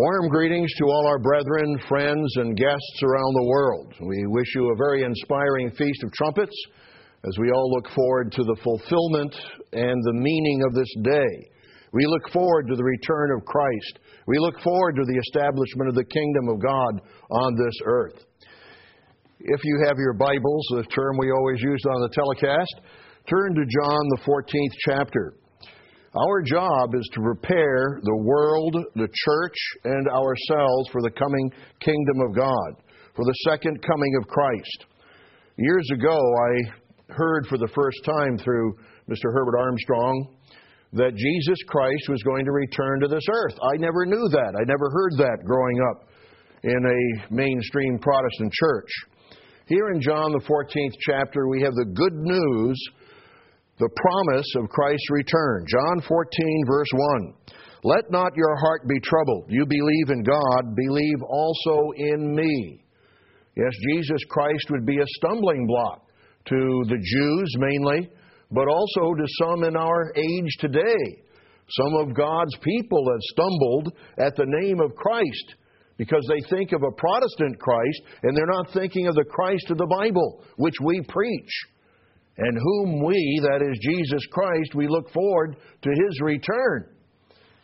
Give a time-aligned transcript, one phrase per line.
[0.00, 3.92] Warm greetings to all our brethren, friends, and guests around the world.
[4.00, 6.56] We wish you a very inspiring Feast of Trumpets
[7.28, 9.36] as we all look forward to the fulfillment
[9.74, 11.50] and the meaning of this day.
[11.92, 13.98] We look forward to the return of Christ.
[14.26, 18.24] We look forward to the establishment of the kingdom of God on this earth.
[19.38, 22.80] If you have your Bibles, the term we always use on the telecast,
[23.28, 25.34] turn to John, the 14th chapter.
[26.16, 32.20] Our job is to prepare the world, the church, and ourselves for the coming kingdom
[32.28, 32.82] of God,
[33.14, 34.86] for the second coming of Christ.
[35.56, 38.74] Years ago, I heard for the first time through
[39.08, 39.30] Mr.
[39.32, 40.34] Herbert Armstrong
[40.94, 43.54] that Jesus Christ was going to return to this earth.
[43.62, 44.54] I never knew that.
[44.58, 46.08] I never heard that growing up
[46.64, 48.90] in a mainstream Protestant church.
[49.66, 52.76] Here in John, the 14th chapter, we have the good news
[53.80, 55.64] the promise of Christ's return.
[55.66, 57.34] John 14, verse 1.
[57.82, 59.46] Let not your heart be troubled.
[59.48, 62.84] You believe in God, believe also in me.
[63.56, 66.06] Yes, Jesus Christ would be a stumbling block
[66.46, 68.10] to the Jews mainly,
[68.50, 71.22] but also to some in our age today.
[71.70, 75.54] Some of God's people have stumbled at the name of Christ
[75.96, 79.78] because they think of a Protestant Christ and they're not thinking of the Christ of
[79.78, 81.50] the Bible, which we preach
[82.38, 86.88] and whom we, that is Jesus Christ, we look forward to his return.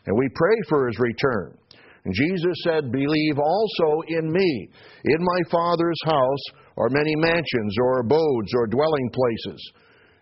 [0.07, 1.57] And we pray for his return.
[2.05, 4.69] And Jesus said, Believe also in me.
[5.05, 6.45] In my Father's house
[6.77, 9.73] are many mansions or abodes or dwelling places.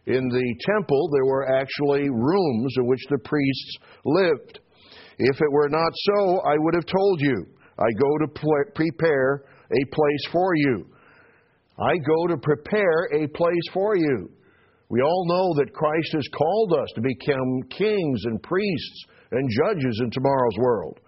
[0.07, 4.61] In the temple, there were actually rooms in which the priests lived.
[5.19, 7.47] If it were not so, I would have told you.
[7.79, 10.87] I go to prepare a place for you.
[11.79, 14.31] I go to prepare a place for you.
[14.91, 20.01] We all know that Christ has called us to become kings and priests and judges
[20.03, 21.01] in tomorrow's world.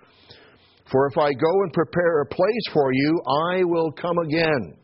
[0.91, 4.77] For if I go and prepare a place for you, I will come again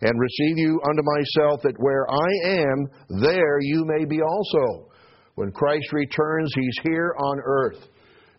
[0.00, 2.86] and receive you unto myself, that where I am,
[3.20, 4.88] there you may be also.
[5.34, 7.88] When Christ returns, he's here on earth.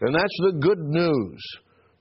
[0.01, 1.41] And that's the good news.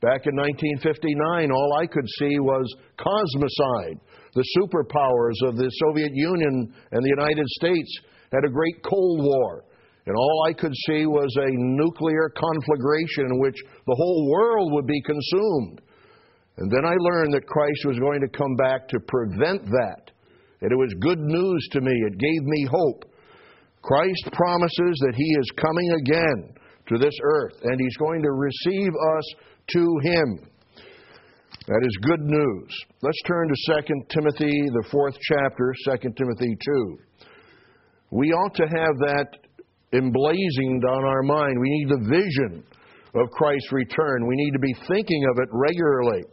[0.00, 3.98] Back in 1959, all I could see was cosmocide.
[4.38, 7.91] The superpowers of the Soviet Union and the United States
[8.31, 9.65] had a great Cold War.
[10.06, 14.87] And all I could see was a nuclear conflagration in which the whole world would
[14.87, 15.82] be consumed.
[16.59, 20.12] And then I learned that Christ was going to come back to prevent that.
[20.60, 21.91] And it was good news to me.
[21.91, 23.10] It gave me hope.
[23.82, 26.55] Christ promises that He is coming again
[26.91, 29.25] to this earth, and He's going to receive us
[29.75, 30.49] to Him.
[31.69, 32.73] That is good news.
[33.03, 36.99] Let's turn to 2 Timothy, the fourth chapter, 2 Timothy 2.
[38.11, 39.37] We ought to have that
[39.93, 41.61] emblazoned on our mind.
[41.61, 42.65] We need the vision
[43.15, 44.27] of Christ's return.
[44.27, 46.25] We need to be thinking of it regularly.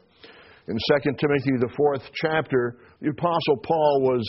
[0.69, 4.23] In 2 Timothy, the fourth chapter, the Apostle Paul was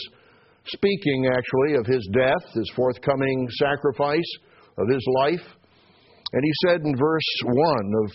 [0.65, 4.29] speaking actually of his death, his forthcoming sacrifice,
[4.77, 5.56] of his life.
[6.33, 7.55] And he said in verse 1
[8.03, 8.11] of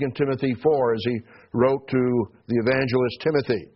[0.00, 1.20] 2 Timothy 4, as he
[1.52, 3.66] wrote to the evangelist Timothy,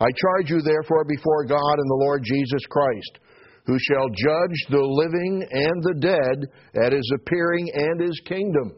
[0.00, 3.20] I charge you therefore before God and the Lord Jesus Christ
[3.66, 8.72] who shall judge the living and the dead at his appearing and his kingdom.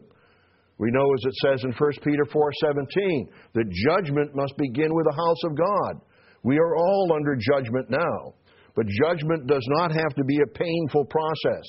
[0.79, 5.15] We know, as it says in 1 Peter 4:17, that judgment must begin with the
[5.15, 6.01] house of God.
[6.43, 8.33] We are all under judgment now,
[8.75, 11.65] but judgment does not have to be a painful process.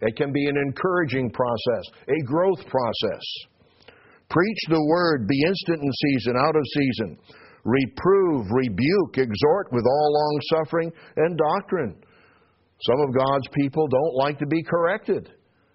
[0.00, 3.22] It can be an encouraging process, a growth process.
[4.30, 7.18] Preach the word, be instant in season, out of season.
[7.64, 12.02] Reprove, rebuke, exhort with all long suffering and doctrine.
[12.82, 15.30] Some of God's people don't like to be corrected.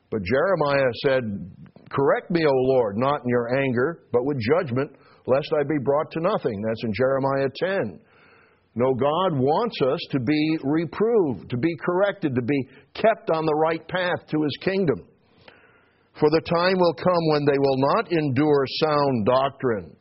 [0.10, 1.22] But Jeremiah said,
[1.92, 4.92] Correct me, O Lord, not in your anger, but with judgment,
[5.28, 6.64] lest I be brought to nothing.
[6.68, 8.00] That's in Jeremiah 10.
[8.76, 13.56] No, God wants us to be reproved, to be corrected, to be kept on the
[13.56, 15.08] right path to His kingdom.
[16.20, 19.96] For the time will come when they will not endure sound doctrine.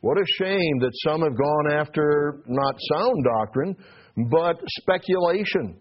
[0.00, 3.76] What a shame that some have gone after not sound doctrine,
[4.30, 5.78] but speculation.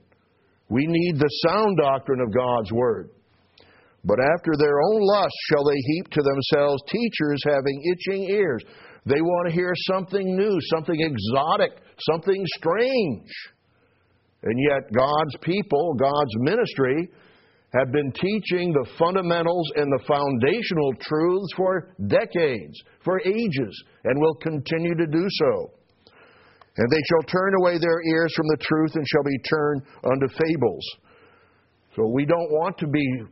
[0.70, 3.10] We need the sound doctrine of God's Word.
[4.04, 8.64] But after their own lust shall they heap to themselves teachers having itching ears.
[9.06, 13.30] They want to hear something new, something exotic, something strange.
[14.44, 17.09] And yet, God's people, God's ministry,
[17.74, 24.36] have been teaching the fundamentals and the foundational truths for decades, for ages, and will
[24.36, 25.71] continue to do so.
[26.77, 29.81] And they shall turn away their ears from the truth and shall be turned
[30.12, 30.86] unto fables.
[31.95, 33.24] So we don't want to be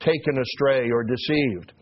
[0.00, 1.72] taken astray or deceived.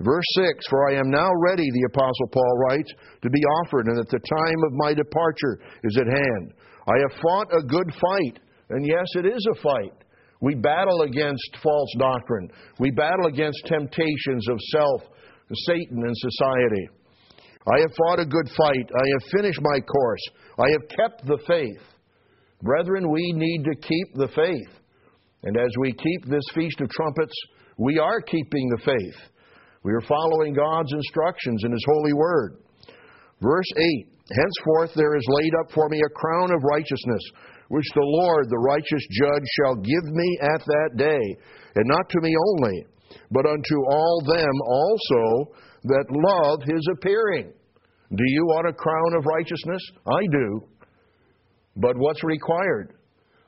[0.00, 3.96] Verse 6 For I am now ready, the Apostle Paul writes, to be offered, and
[3.96, 6.52] that the time of my departure is at hand.
[6.88, 8.38] I have fought a good fight,
[8.70, 9.92] and yes, it is a fight.
[10.40, 15.02] We battle against false doctrine, we battle against temptations of self,
[15.66, 16.88] Satan, and society.
[17.66, 18.90] I have fought a good fight.
[18.94, 20.20] I have finished my course.
[20.58, 21.82] I have kept the faith.
[22.62, 24.80] Brethren, we need to keep the faith.
[25.42, 27.34] And as we keep this Feast of Trumpets,
[27.76, 29.30] we are keeping the faith.
[29.86, 32.58] We are following God's instructions in His holy word.
[33.40, 33.84] Verse 8
[34.34, 37.22] Henceforth there is laid up for me a crown of righteousness,
[37.68, 41.22] which the Lord, the righteous judge, shall give me at that day,
[41.76, 42.84] and not to me only,
[43.30, 45.54] but unto all them also
[45.84, 47.52] that love His appearing.
[48.10, 49.82] Do you want a crown of righteousness?
[50.04, 50.62] I do.
[51.76, 52.94] But what's required?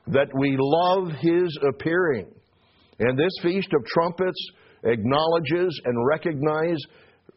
[0.07, 2.31] That we love His appearing.
[2.99, 4.39] And this Feast of Trumpets
[4.83, 6.77] acknowledges and recognize,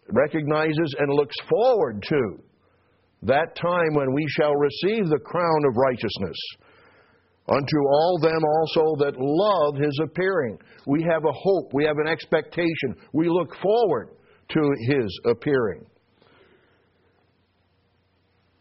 [0.08, 2.38] recognizes and looks forward to
[3.22, 6.36] that time when we shall receive the crown of righteousness.
[7.48, 10.58] Unto all them also that love his appearing.
[10.86, 14.10] We have a hope, we have an expectation, we look forward
[14.50, 15.86] to his appearing.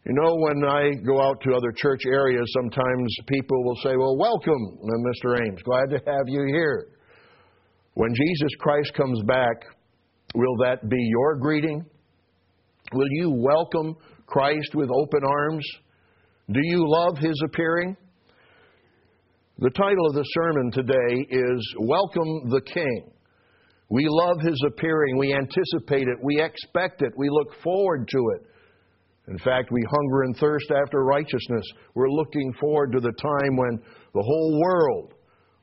[0.05, 4.17] You know, when I go out to other church areas, sometimes people will say, Well,
[4.17, 5.39] welcome, uh, Mr.
[5.39, 5.61] Ames.
[5.61, 6.87] Glad to have you here.
[7.93, 9.65] When Jesus Christ comes back,
[10.33, 11.85] will that be your greeting?
[12.93, 13.95] Will you welcome
[14.27, 15.65] Christ with open arms?
[16.49, 17.97] Do you love his appearing?
[19.59, 23.11] The title of the sermon today is Welcome the King.
[23.89, 25.17] We love his appearing.
[25.17, 26.17] We anticipate it.
[26.23, 27.11] We expect it.
[27.17, 28.47] We look forward to it.
[29.27, 31.65] In fact, we hunger and thirst after righteousness.
[31.93, 33.79] We're looking forward to the time when
[34.13, 35.13] the whole world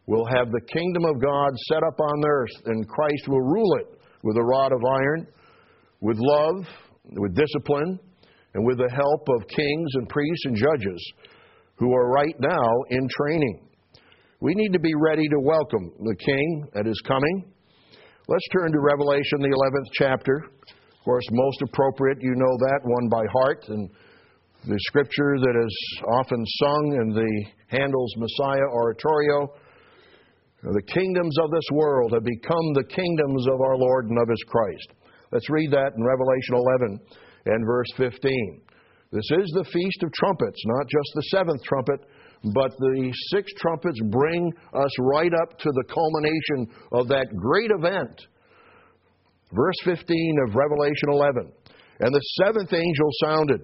[0.08, 4.00] will have the kingdom of God set up on earth, and Christ will rule it
[4.24, 5.26] with a rod of iron,
[6.00, 6.64] with love,
[7.04, 8.00] with discipline,
[8.54, 11.12] and with the help of kings and priests and judges
[11.76, 13.68] who are right now in training.
[14.40, 17.52] We need to be ready to welcome the King that is coming.
[18.28, 20.36] Let's turn to Revelation, the 11th chapter.
[20.38, 23.90] Of course, most appropriate, you know that one by heart, and
[24.66, 27.44] the scripture that is often sung in the
[27.76, 29.52] Handel's Messiah oratorio
[30.62, 34.44] the kingdoms of this world have become the kingdoms of our Lord and of His
[34.48, 34.88] Christ.
[35.30, 37.00] Let's read that in Revelation 11
[37.46, 38.62] and verse 15.
[39.10, 42.00] This is the Feast of Trumpets, not just the seventh trumpet,
[42.54, 48.20] but the six trumpets bring us right up to the culmination of that great event.
[49.52, 51.52] Verse 15 of Revelation 11.
[52.00, 53.60] And the seventh angel sounded,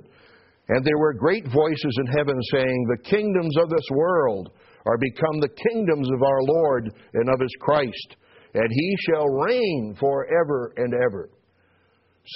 [0.69, 4.51] and there were great voices in heaven saying, The kingdoms of this world
[4.87, 8.17] are become the kingdoms of our Lord and of his Christ,
[8.55, 11.31] and he shall reign forever and ever.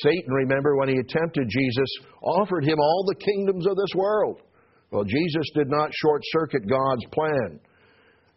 [0.02, 1.88] Satan, remember, when he attempted Jesus,
[2.22, 4.42] offered him all the kingdoms of this world.
[4.90, 7.60] Well, Jesus did not short circuit God's plan.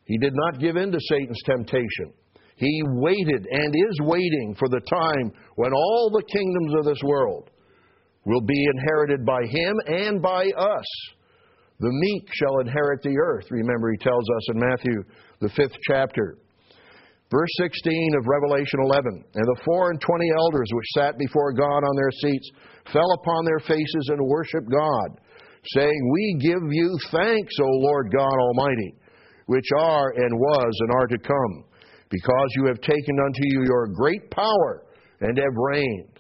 [0.06, 2.14] He did not give in to Satan's temptation.
[2.56, 7.50] He waited and is waiting for the time when all the kingdoms of this world
[8.26, 10.86] will be inherited by him and by us.
[11.82, 13.50] The meek shall inherit the earth.
[13.50, 15.02] Remember, he tells us in Matthew,
[15.40, 16.38] the fifth chapter.
[17.32, 21.82] Verse 16 of Revelation 11 And the four and twenty elders which sat before God
[21.82, 22.52] on their seats
[22.94, 25.22] fell upon their faces and worshiped God,
[25.74, 28.94] saying, We give you thanks, O Lord God Almighty,
[29.48, 31.64] which are and was and are to come,
[32.12, 34.84] because you have taken unto you your great power
[35.22, 36.20] and have reigned.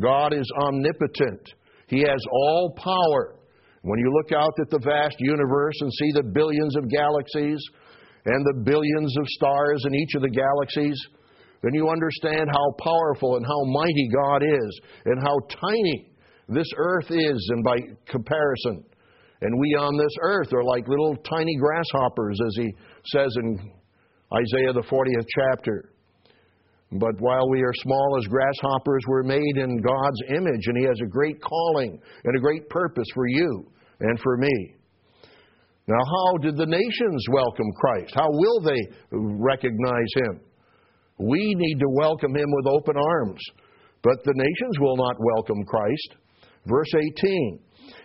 [0.00, 1.52] God is omnipotent,
[1.86, 3.39] He has all power.
[3.82, 7.60] When you look out at the vast universe and see the billions of galaxies
[8.26, 11.00] and the billions of stars in each of the galaxies,
[11.62, 16.12] then you understand how powerful and how mighty God is and how tiny
[16.48, 18.84] this earth is and by comparison.
[19.40, 22.74] And we on this earth are like little tiny grasshoppers, as he
[23.06, 23.72] says in
[24.34, 25.92] Isaiah the 40th chapter.
[26.92, 30.98] But while we are small as grasshoppers, we're made in God's image, and He has
[31.02, 33.70] a great calling and a great purpose for you
[34.00, 34.74] and for me.
[35.86, 38.12] Now, how did the nations welcome Christ?
[38.14, 38.80] How will they
[39.12, 40.40] recognize Him?
[41.18, 43.40] We need to welcome Him with open arms,
[44.02, 46.16] but the nations will not welcome Christ.
[46.66, 46.92] Verse
[47.22, 47.60] 18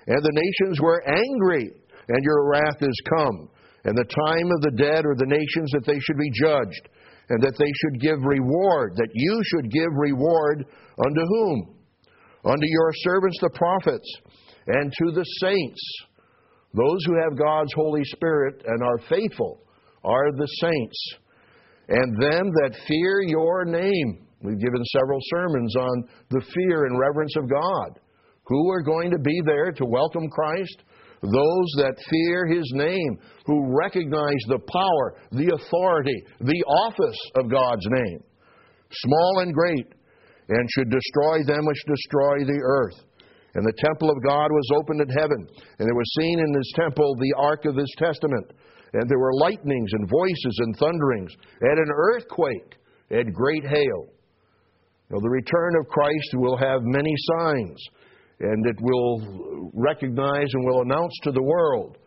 [0.07, 1.71] And the nations were angry,
[2.07, 3.49] and your wrath is come,
[3.83, 6.89] and the time of the dead or the nations that they should be judged
[7.29, 10.65] and that they should give reward, that you should give reward
[11.05, 11.75] unto whom?
[12.45, 14.07] Unto your servants the prophets,
[14.67, 15.81] and to the saints.
[16.73, 19.61] Those who have God's Holy Spirit and are faithful
[20.03, 21.15] are the saints.
[21.87, 24.27] And them that fear your name.
[24.41, 27.99] We've given several sermons on the fear and reverence of God.
[28.47, 30.83] Who are going to be there to welcome Christ?
[31.21, 37.85] Those that fear His name, who recognize the power, the authority, the office of God's
[37.87, 38.19] name,
[38.91, 39.87] small and great,
[40.49, 43.05] and should destroy them which destroy the earth.
[43.55, 45.47] And the temple of God was opened in heaven,
[45.79, 48.51] and there was seen in this temple the ark of His testament.
[48.93, 51.31] And there were lightnings and voices and thunderings,
[51.61, 52.75] and an earthquake,
[53.09, 54.07] and great hail.
[55.09, 57.77] Now, the return of Christ will have many signs
[58.39, 61.97] and it will recognize and will announce to the world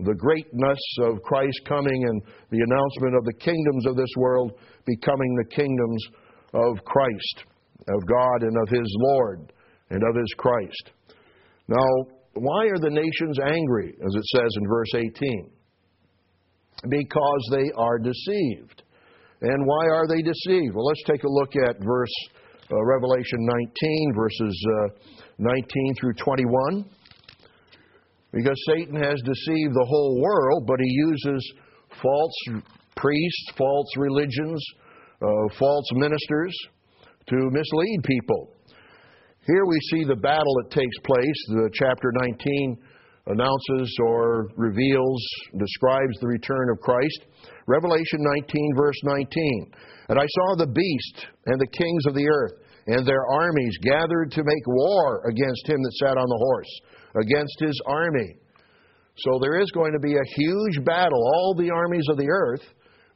[0.00, 4.52] the greatness of Christ coming and the announcement of the kingdoms of this world
[4.84, 6.06] becoming the kingdoms
[6.52, 7.44] of Christ,
[7.88, 9.52] of God and of His Lord
[9.90, 10.90] and of His Christ.
[11.68, 11.88] Now,
[12.34, 15.50] why are the nations angry, as it says in verse 18?
[16.90, 18.82] Because they are deceived.
[19.40, 20.74] And why are they deceived?
[20.74, 22.12] Well, let's take a look at verse
[22.70, 24.88] uh, Revelation 19, verses uh,
[25.38, 26.84] 19 through 21.
[28.32, 31.52] Because Satan has deceived the whole world, but he uses
[32.02, 32.62] false
[32.96, 34.62] priests, false religions,
[35.22, 35.26] uh,
[35.58, 36.54] false ministers
[37.28, 38.50] to mislead people.
[39.46, 41.46] Here we see the battle that takes place.
[41.48, 42.78] The chapter 19
[43.28, 45.22] announces or reveals,
[45.58, 47.26] describes the return of Christ.
[47.66, 49.72] Revelation 19, verse 19.
[50.08, 52.52] And I saw the beast and the kings of the earth
[52.86, 56.80] and their armies gathered to make war against him that sat on the horse,
[57.16, 58.36] against his army.
[59.18, 61.18] So there is going to be a huge battle.
[61.18, 62.62] All the armies of the earth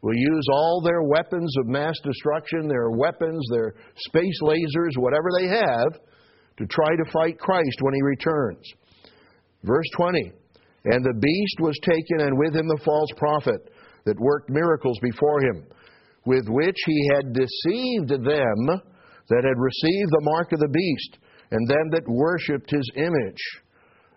[0.03, 5.47] will use all their weapons of mass destruction, their weapons, their space lasers, whatever they
[5.47, 6.01] have,
[6.57, 8.65] to try to fight Christ when he returns.
[9.63, 10.33] Verse 20
[10.87, 13.71] And the beast was taken, and with him the false prophet
[14.07, 15.67] that worked miracles before him,
[16.25, 18.81] with which he had deceived them
[19.31, 21.19] that had received the mark of the beast
[21.51, 23.43] and them that worshipped his image.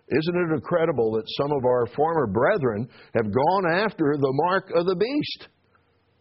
[0.08, 4.86] Isn't it incredible that some of our former brethren have gone after the mark of
[4.86, 5.48] the beast?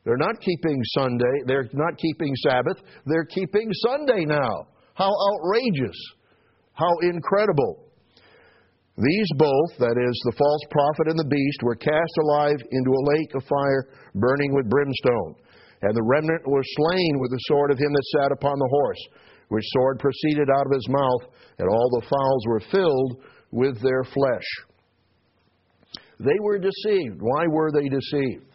[0.05, 4.67] They're not keeping Sunday, they're not keeping Sabbath, they're keeping Sunday now.
[4.95, 5.97] How outrageous!
[6.73, 7.83] How incredible!
[8.97, 13.07] These both, that is, the false prophet and the beast, were cast alive into a
[13.17, 15.35] lake of fire burning with brimstone.
[15.83, 19.03] And the remnant were slain with the sword of him that sat upon the horse,
[19.49, 21.23] which sword proceeded out of his mouth,
[21.59, 23.21] and all the fowls were filled
[23.51, 24.47] with their flesh.
[26.19, 27.19] They were deceived.
[27.19, 28.45] Why were they deceived?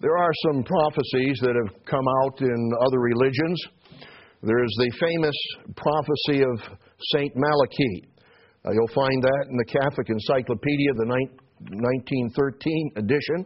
[0.00, 3.60] There are some prophecies that have come out in other religions.
[4.42, 5.36] There is the famous
[5.76, 6.60] prophecy of
[7.12, 7.32] St.
[7.36, 8.08] Malachi.
[8.64, 13.44] Uh, you'll find that in the Catholic Encyclopedia, the 1913 edition.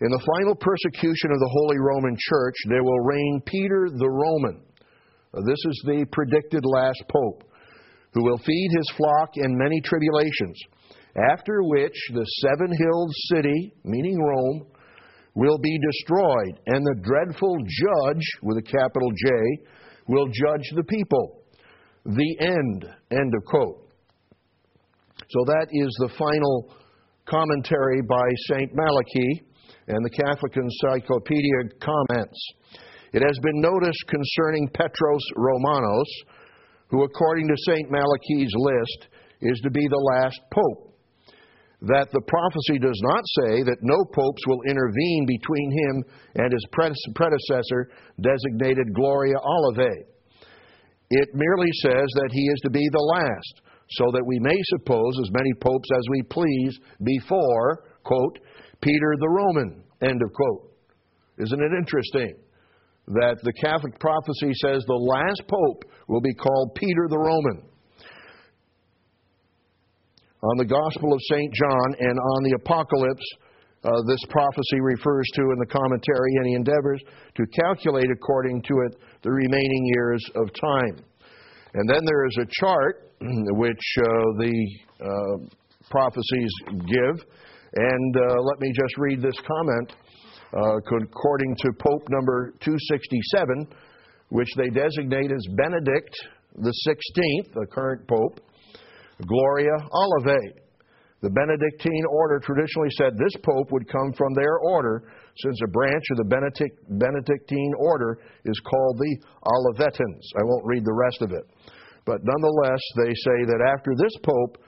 [0.00, 4.62] in the final persecution of the Holy Roman Church, there will reign Peter the Roman.
[5.35, 7.45] This is the predicted last pope,
[8.14, 10.59] who will feed his flock in many tribulations,
[11.30, 14.66] after which the seven hilled city, meaning Rome,
[15.35, 19.30] will be destroyed, and the dreadful judge, with a capital J,
[20.09, 21.42] will judge the people.
[22.07, 22.87] The end.
[23.11, 23.87] End of quote.
[25.28, 26.75] So that is the final
[27.26, 28.71] commentary by St.
[28.75, 29.42] Malachi
[29.90, 32.38] and the Catholic Encyclopedia comments.
[33.12, 36.11] It has been noticed concerning Petrus Romanus,
[36.88, 37.90] who, according to St.
[37.90, 39.09] Malachi's list,
[39.42, 40.94] is to be the last pope,
[41.82, 46.04] that the prophecy does not say that no popes will intervene between him
[46.37, 50.06] and his predecessor, designated Gloria Olivae.
[51.11, 53.62] It merely says that he is to be the last,
[53.99, 58.38] so that we may suppose as many popes as we please before, quote,
[58.81, 59.85] Peter the Roman.
[60.03, 60.73] End of quote.
[61.39, 62.35] Isn't it interesting
[63.09, 67.63] that the Catholic prophecy says the last pope will be called Peter the Roman?
[70.43, 71.53] On the Gospel of St.
[71.53, 73.29] John and on the Apocalypse,
[73.85, 77.01] uh, this prophecy refers to in the commentary, and he endeavors
[77.35, 81.05] to calculate according to it the remaining years of time.
[81.75, 84.03] And then there is a chart which uh,
[84.39, 84.69] the
[85.01, 85.57] uh,
[85.91, 87.25] prophecies give,
[87.75, 89.93] and uh, let me just read this comment.
[90.53, 93.69] Uh, according to Pope number 267,
[94.31, 96.11] which they designate as Benedict
[96.57, 98.41] the 16th, the current Pope,
[99.27, 100.61] Gloria Olivae.
[101.23, 105.05] The Benedictine order traditionally said this pope would come from their order,
[105.37, 110.25] since a branch of the Benedict, Benedictine order is called the Olivetans.
[110.41, 111.45] I won't read the rest of it.
[112.07, 114.65] But nonetheless, they say that after this pope,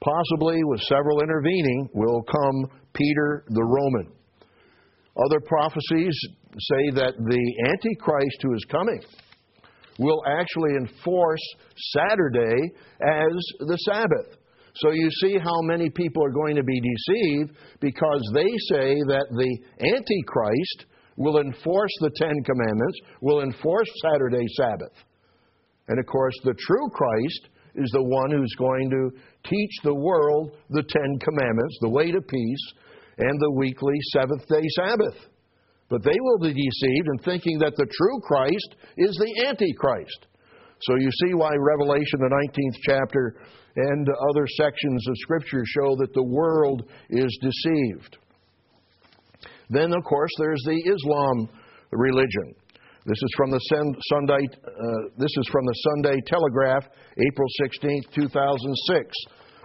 [0.00, 4.12] possibly with several intervening, will come Peter the Roman.
[5.16, 6.18] Other prophecies
[6.58, 9.00] say that the Antichrist who is coming
[9.98, 11.40] will actually enforce
[11.94, 14.38] Saturday as the Sabbath.
[14.76, 19.26] So you see how many people are going to be deceived because they say that
[19.30, 20.86] the Antichrist
[21.16, 24.92] will enforce the Ten Commandments, will enforce Saturday Sabbath.
[25.88, 29.10] And of course, the true Christ is the one who's going to
[29.48, 32.72] teach the world the Ten Commandments, the way to peace,
[33.18, 35.16] and the weekly seventh day Sabbath.
[35.88, 40.26] But they will be deceived in thinking that the true Christ is the Antichrist.
[40.82, 43.36] So you see why Revelation, the 19th chapter,
[43.76, 48.18] and other sections of Scripture show that the world is deceived.
[49.70, 51.48] Then, of course, there's the Islam
[51.92, 52.54] religion.
[53.06, 53.62] This is from the
[54.10, 54.42] Sunday.
[54.66, 59.14] Uh, this is from the Sunday Telegraph, April 16, 2006.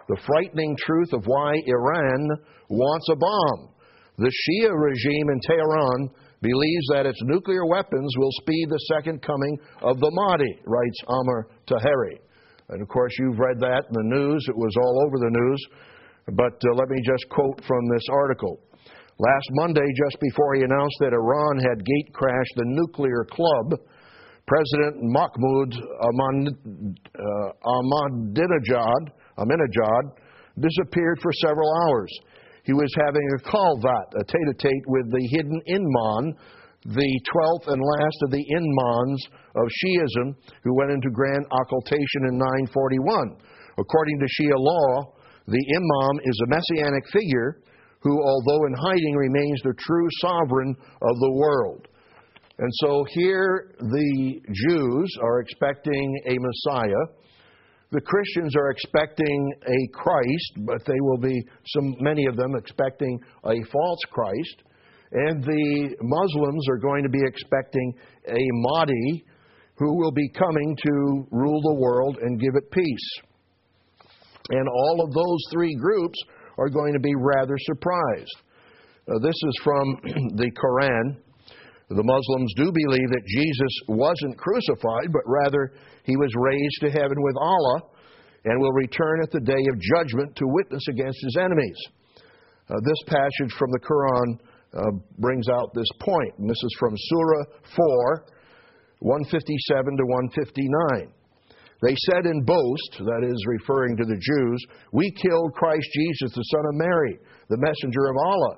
[0.10, 2.30] The frightening truth of why Iran
[2.70, 3.74] wants a bomb.
[4.20, 6.10] The Shia regime in Tehran
[6.44, 11.48] believes that its nuclear weapons will speed the second coming of the Mahdi, writes Amir
[11.66, 12.22] Taheri.
[12.70, 14.46] And of course, you've read that in the news.
[14.50, 15.66] It was all over the news.
[16.38, 18.60] But uh, let me just quote from this article.
[19.20, 23.80] Last Monday, just before he announced that Iran had gate crashed the nuclear club,
[24.48, 26.12] President Mahmoud uh,
[27.66, 30.04] Ahmadinejad, Ahmadinejad
[30.60, 32.12] disappeared for several hours.
[32.64, 36.36] He was having a khalvat, a tete-a-tete with the hidden imam,
[36.86, 42.38] the 12th and last of the imams of Shiism who went into grand occultation in
[42.38, 43.38] 941.
[43.78, 45.14] According to Shia law,
[45.48, 47.62] the imam is a messianic figure
[48.02, 51.88] who, although in hiding, remains the true sovereign of the world.
[52.58, 57.06] And so here the Jews are expecting a Messiah.
[57.92, 63.20] The Christians are expecting a Christ, but they will be, some, many of them, expecting
[63.44, 64.64] a false Christ.
[65.12, 67.94] And the Muslims are going to be expecting
[68.30, 69.26] a Mahdi
[69.76, 73.10] who will be coming to rule the world and give it peace.
[74.52, 76.18] And all of those three groups
[76.62, 78.38] are going to be rather surprised.
[79.10, 79.86] Uh, this is from
[80.38, 81.18] the Quran.
[81.90, 87.18] The Muslims do believe that Jesus wasn't crucified, but rather he was raised to heaven
[87.18, 87.82] with Allah
[88.46, 91.78] and will return at the day of judgment to witness against his enemies.
[92.70, 94.40] Uh, this passage from the Quran
[94.74, 96.34] uh, brings out this point.
[96.38, 97.46] And this is from Surah
[97.76, 98.26] 4,
[99.00, 101.14] 157 to 159.
[101.82, 106.44] They said in boast, that is referring to the Jews, we killed Christ Jesus, the
[106.44, 107.18] Son of Mary,
[107.50, 108.58] the messenger of Allah.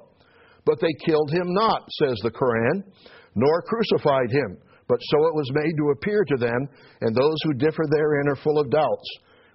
[0.65, 2.83] But they killed him not, says the Quran,
[3.35, 4.57] nor crucified him.
[4.87, 6.67] But so it was made to appear to them,
[7.01, 9.09] and those who differ therein are full of doubts,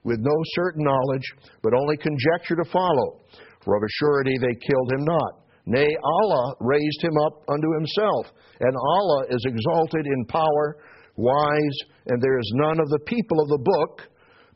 [0.05, 1.25] with no certain knowledge,
[1.63, 3.21] but only conjecture to follow.
[3.65, 5.45] For of a surety they killed him not.
[5.67, 10.79] Nay, Allah raised him up unto himself, and Allah is exalted in power,
[11.19, 14.09] wise, and there is none of the people of the book,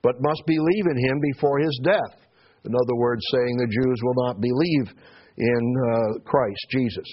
[0.02, 2.16] but must believe in him before his death.
[2.64, 4.86] In other words, saying the Jews will not believe
[5.36, 7.08] in uh, Christ Jesus.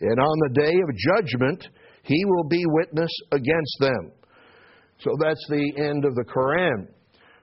[0.00, 1.68] And on the day of judgment,
[2.02, 4.12] he will be witness against them.
[5.00, 6.88] So that's the end of the Quran.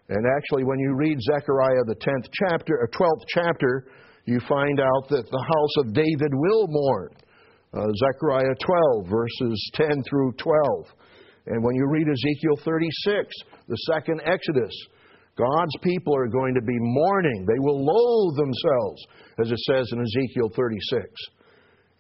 [0.10, 3.88] And actually, when you read Zechariah, the 10th chapter, or 12th chapter,
[4.26, 7.10] you find out that the house of David will mourn.
[7.74, 8.56] Uh, Zechariah
[9.02, 10.86] 12, verses 10 through 12.
[11.48, 13.34] And when you read Ezekiel 36,
[13.68, 14.74] the second Exodus,
[15.38, 17.46] God's people are going to be mourning.
[17.48, 19.06] They will loathe themselves,
[19.40, 21.06] as it says in Ezekiel 36.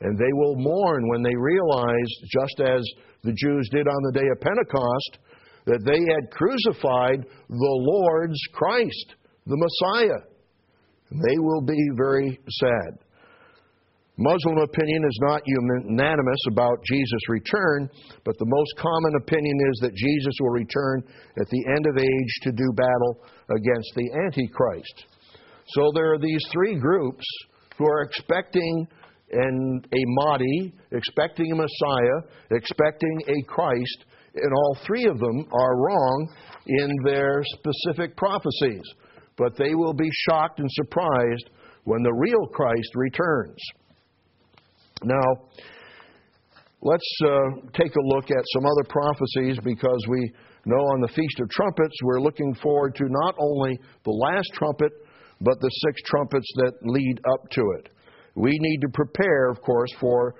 [0.01, 2.83] And they will mourn when they realize, just as
[3.23, 5.19] the Jews did on the day of Pentecost,
[5.65, 10.21] that they had crucified the Lord's Christ, the Messiah.
[11.11, 12.99] They will be very sad.
[14.17, 17.89] Muslim opinion is not unanimous about Jesus' return,
[18.25, 21.03] but the most common opinion is that Jesus will return
[21.39, 25.05] at the end of age to do battle against the Antichrist.
[25.69, 27.23] So there are these three groups
[27.77, 28.87] who are expecting
[29.31, 35.77] an, a Mahdi, expecting a Messiah, expecting a Christ, and all three of them are
[35.77, 36.35] wrong
[36.67, 38.83] in their specific prophecies
[39.37, 41.49] but they will be shocked and surprised
[41.85, 43.57] when the real Christ returns.
[45.03, 45.45] Now,
[46.81, 50.31] let's uh, take a look at some other prophecies because we
[50.65, 54.91] know on the Feast of Trumpets, we're looking forward to not only the last trumpet,
[55.41, 57.89] but the six trumpets that lead up to it.
[58.35, 60.35] We need to prepare, of course, for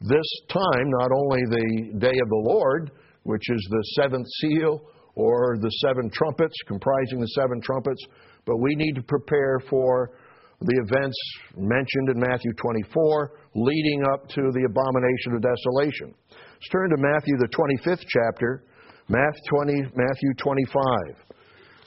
[0.00, 2.90] this time, not only the day of the Lord,
[3.22, 4.80] which is the seventh seal
[5.14, 8.04] or the seven trumpets, comprising the seven trumpets,
[8.44, 10.12] but we need to prepare for
[10.60, 11.16] the events
[11.56, 16.14] mentioned in Matthew 24 leading up to the abomination of desolation.
[16.30, 18.64] Let's turn to Matthew, the 25th chapter,
[19.08, 20.82] Matthew 25.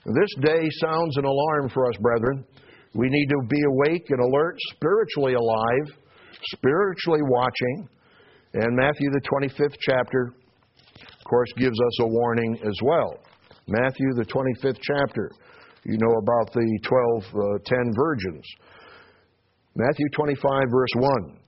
[0.06, 2.46] This day sounds an alarm for us, brethren.
[2.94, 5.98] We need to be awake and alert, spiritually alive,
[6.54, 7.90] spiritually watching.
[8.54, 10.34] And Matthew, the 25th chapter,
[11.02, 13.20] of course, gives us a warning as well.
[13.68, 15.30] Matthew, the 25th chapter.
[15.86, 18.46] You know about the 12, uh, 10 virgins.
[19.76, 21.40] Matthew 25, verse 1.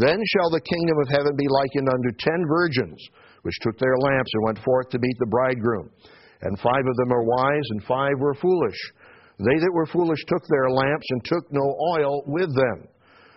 [0.00, 2.98] Then shall the kingdom of heaven be likened unto ten virgins,
[3.42, 5.90] which took their lamps and went forth to meet the bridegroom.
[6.42, 8.80] And five of them are wise, and five were foolish.
[9.38, 12.88] They that were foolish took their lamps and took no oil with them.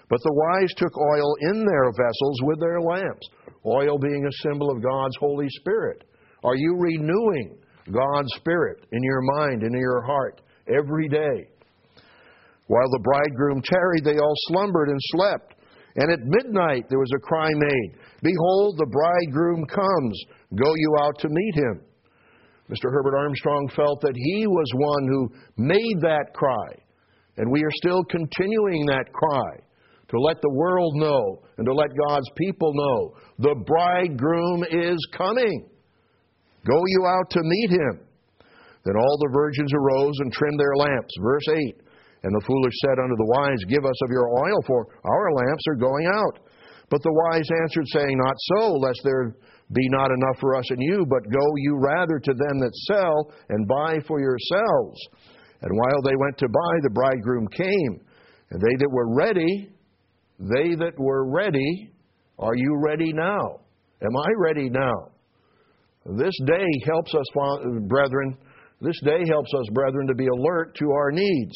[0.10, 3.28] But the wise took oil in their vessels with their lamps,
[3.66, 6.06] oil being a symbol of God's Holy Spirit.
[6.44, 7.60] Are you renewing
[7.92, 11.50] God's Spirit in your mind and in your heart every day?
[12.68, 15.56] While the bridegroom tarried, they all slumbered and slept.
[15.96, 20.24] And at midnight there was a cry made Behold, the bridegroom comes.
[20.56, 21.82] Go you out to meet him.
[22.70, 22.92] Mr.
[22.92, 26.68] Herbert Armstrong felt that he was one who made that cry.
[27.38, 29.64] And we are still continuing that cry
[30.10, 35.70] to let the world know and to let God's people know the bridegroom is coming.
[36.68, 38.04] Go you out to meet him.
[38.84, 41.14] Then all the virgins arose and trimmed their lamps.
[41.22, 41.82] Verse 8.
[42.24, 45.64] And the foolish said unto the wise, Give us of your oil, for our lamps
[45.70, 46.40] are going out.
[46.90, 49.36] But the wise answered, saying, Not so, lest there
[49.74, 53.32] be not enough for us and you, but go you rather to them that sell,
[53.50, 55.00] and buy for yourselves.
[55.62, 58.02] And while they went to buy, the bridegroom came.
[58.52, 59.70] And they that were ready,
[60.40, 61.92] they that were ready,
[62.40, 63.62] are you ready now?
[64.02, 65.12] Am I ready now?
[66.16, 67.26] This day helps us,
[67.88, 68.38] brethren,
[68.80, 71.56] this day helps us, brethren, to be alert to our needs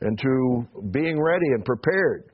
[0.00, 2.30] and to being ready and prepared.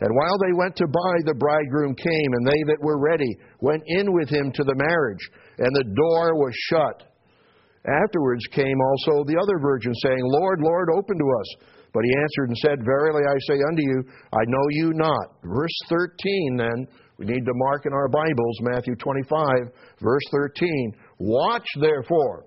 [0.00, 3.82] And while they went to buy, the bridegroom came, and they that were ready went
[3.86, 7.14] in with him to the marriage, and the door was shut.
[7.86, 11.68] Afterwards came also the other virgins, saying, Lord, Lord, open to us.
[11.92, 15.38] But he answered and said, Verily I say unto you, I know you not.
[15.44, 16.86] Verse 13, then,
[17.18, 19.46] we need to mark in our Bibles, Matthew 25,
[20.00, 20.94] verse 13.
[21.18, 22.44] Watch therefore,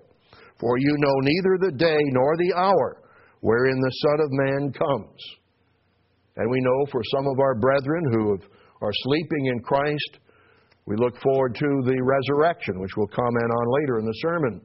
[0.60, 3.02] for you know neither the day nor the hour
[3.40, 5.20] wherein the Son of Man comes.
[6.36, 8.50] And we know for some of our brethren who have,
[8.82, 10.18] are sleeping in Christ,
[10.86, 14.60] we look forward to the resurrection, which we'll comment on later in the sermon.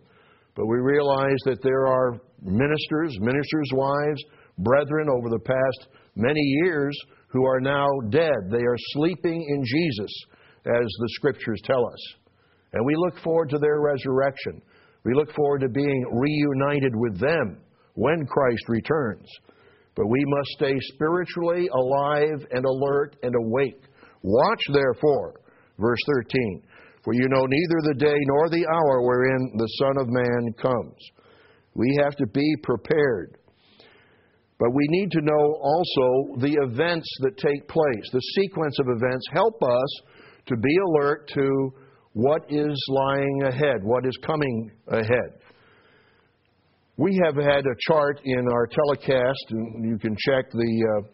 [0.56, 4.24] But we realize that there are ministers, ministers' wives,
[4.60, 6.96] brethren over the past many years
[7.34, 8.50] who are now dead.
[8.50, 10.12] They are sleeping in Jesus,
[10.66, 12.16] as the scriptures tell us.
[12.74, 14.62] And we look forward to their resurrection.
[15.04, 17.58] We look forward to being reunited with them
[17.96, 19.28] when Christ returns.
[19.96, 23.82] But we must stay spiritually alive and alert and awake.
[24.22, 25.34] Watch therefore,
[25.78, 26.64] verse 13,
[27.04, 30.98] for you know neither the day nor the hour wherein the Son of Man comes.
[31.76, 33.38] We have to be prepared.
[34.64, 38.10] But we need to know also the events that take place.
[38.14, 40.02] The sequence of events help us
[40.46, 41.74] to be alert to
[42.14, 45.42] what is lying ahead, what is coming ahead.
[46.96, 51.08] We have had a chart in our telecast, and you can check the uh,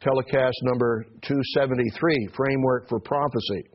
[0.00, 3.68] telecast number 273, Framework for Prophecy.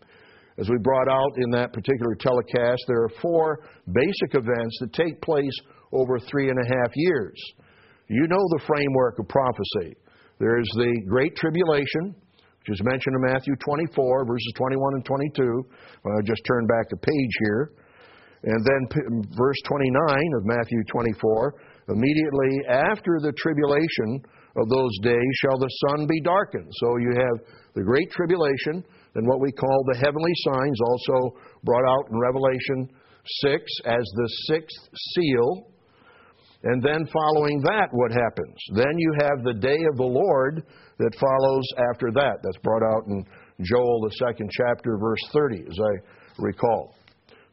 [0.58, 3.62] As we brought out in that particular telecast, there are four
[3.94, 5.58] basic events that take place
[5.94, 7.42] over three and a half years.
[8.12, 9.96] You know the framework of prophecy.
[10.36, 15.64] There's the Great Tribulation, which is mentioned in Matthew 24, verses 21 and 22.
[16.04, 17.72] Well, I just turn back the page here.
[18.44, 19.96] And then verse 29
[20.36, 21.56] of Matthew 24
[21.88, 24.20] immediately after the tribulation
[24.60, 26.68] of those days shall the sun be darkened.
[26.84, 28.84] So you have the great tribulation,
[29.16, 32.92] and what we call the heavenly signs, also brought out in Revelation
[33.24, 35.71] 6 as the sixth seal.
[36.64, 38.56] And then following that, what happens?
[38.76, 40.64] Then you have the day of the Lord
[41.00, 42.38] that follows after that.
[42.44, 43.26] That's brought out in
[43.62, 45.94] Joel, the second chapter, verse 30, as I
[46.38, 46.96] recall.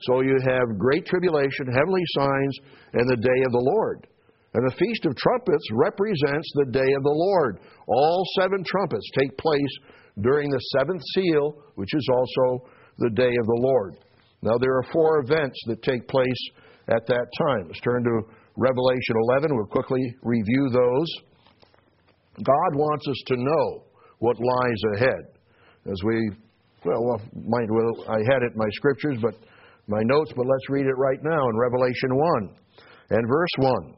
[0.03, 2.59] So you have great tribulation, heavenly signs,
[2.93, 4.07] and the day of the Lord.
[4.55, 7.61] And the Feast of Trumpets represents the day of the Lord.
[7.87, 9.75] All seven trumpets take place
[10.21, 12.69] during the seventh seal, which is also
[12.99, 13.97] the day of the Lord.
[14.43, 16.43] Now, there are four events that take place
[16.89, 17.67] at that time.
[17.67, 18.23] Let's turn to
[18.59, 19.55] Revelation 11.
[19.55, 21.09] We'll quickly review those.
[22.43, 23.85] God wants us to know
[24.19, 25.23] what lies ahead.
[25.87, 26.31] As we,
[26.85, 29.35] well, mind, well, I had it in my scriptures, but
[29.87, 32.51] my notes, but let's read it right now in Revelation 1
[33.11, 33.95] and verse 1.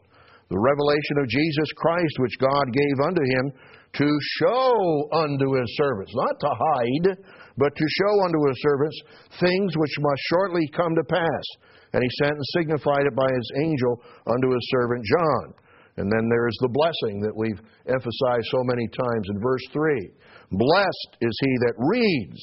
[0.50, 3.52] The revelation of Jesus Christ, which God gave unto him
[3.94, 7.16] to show unto his servants, not to hide,
[7.56, 9.00] but to show unto his servants
[9.40, 11.44] things which must shortly come to pass.
[11.92, 15.54] And he sent and signified it by his angel unto his servant John.
[15.96, 20.10] And then there is the blessing that we've emphasized so many times in verse 3.
[20.52, 22.40] Blessed is he that reads.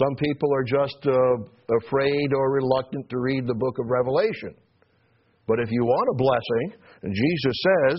[0.00, 4.56] Some people are just uh, afraid or reluctant to read the book of Revelation.
[5.46, 7.98] But if you want a blessing, and Jesus says,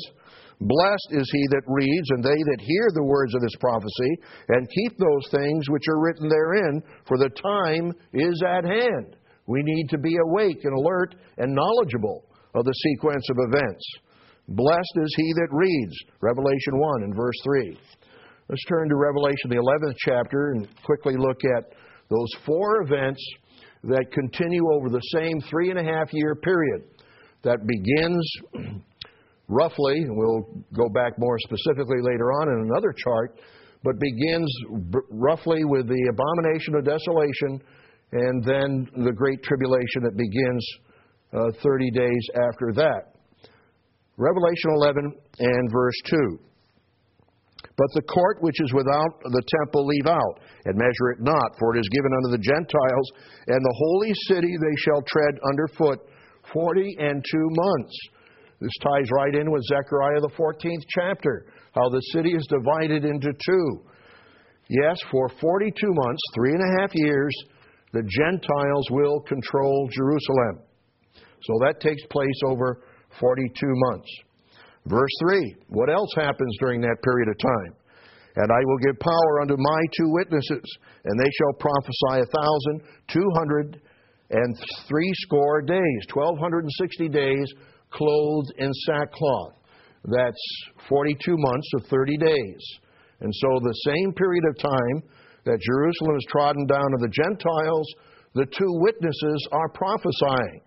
[0.61, 4.11] Blessed is he that reads, and they that hear the words of this prophecy,
[4.49, 9.15] and keep those things which are written therein, for the time is at hand.
[9.47, 12.25] We need to be awake and alert and knowledgeable
[12.55, 13.83] of the sequence of events.
[14.47, 17.77] Blessed is he that reads, Revelation 1 and verse 3.
[18.49, 21.71] Let's turn to Revelation, the 11th chapter, and quickly look at
[22.09, 23.25] those four events
[23.85, 26.83] that continue over the same three and a half year period
[27.43, 28.31] that begins
[29.47, 33.39] roughly, and we'll go back more specifically later on in another chart,
[33.83, 34.49] but begins
[35.09, 37.61] roughly with the abomination of desolation
[38.13, 40.63] and then the great tribulation that begins
[41.33, 43.17] uh, 30 days after that.
[44.17, 46.39] Revelation 11 and verse 2.
[47.75, 51.75] But the court which is without the temple leave out, and measure it not, for
[51.75, 53.07] it is given unto the Gentiles,
[53.47, 55.99] and the holy city they shall tread under foot
[56.53, 57.97] forty and two months.
[58.61, 63.33] This ties right in with Zechariah the 14th chapter, how the city is divided into
[63.33, 63.83] two.
[64.69, 67.35] Yes, for 42 months, three and a half years,
[67.93, 70.65] the Gentiles will control Jerusalem.
[71.43, 72.83] So that takes place over
[73.19, 74.09] 42 months.
[74.85, 77.75] Verse 3 What else happens during that period of time?
[78.35, 80.65] And I will give power unto my two witnesses,
[81.05, 83.79] and they shall prophesy a thousand two hundred
[84.31, 87.53] and threescore days, 1260 days,
[87.91, 89.53] clothed in sackcloth.
[90.05, 90.43] That's
[90.89, 92.61] 42 months of 30 days.
[93.21, 95.03] And so, the same period of time
[95.45, 97.87] that Jerusalem is trodden down of the Gentiles,
[98.33, 100.61] the two witnesses are prophesying.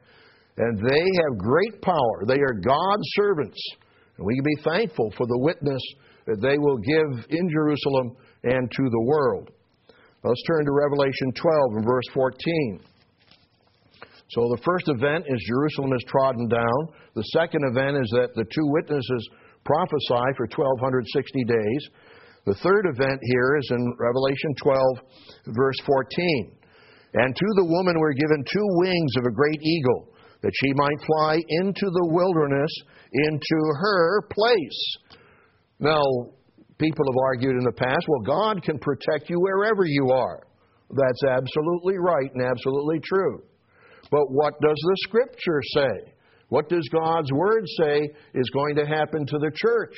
[0.58, 2.24] And they have great power.
[2.26, 3.60] They are God's servants.
[4.16, 5.82] And we can be thankful for the witness
[6.26, 9.50] that they will give in Jerusalem and to the world.
[10.24, 12.80] Let's turn to Revelation 12 and verse 14.
[14.30, 16.80] So the first event is Jerusalem is trodden down.
[17.14, 19.28] The second event is that the two witnesses
[19.64, 21.82] prophesy for 1260 days.
[22.46, 24.84] The third event here is in Revelation 12,
[25.48, 26.56] verse 14.
[27.14, 31.06] And to the woman were given two wings of a great eagle, that she might
[31.06, 32.70] fly into the wilderness,
[33.12, 34.96] into her place.
[35.80, 36.02] Now,
[36.78, 40.46] people have argued in the past, well, God can protect you wherever you are.
[40.90, 43.42] That's absolutely right and absolutely true.
[44.08, 46.12] But what does the Scripture say?
[46.48, 49.96] What does God's Word say is going to happen to the church?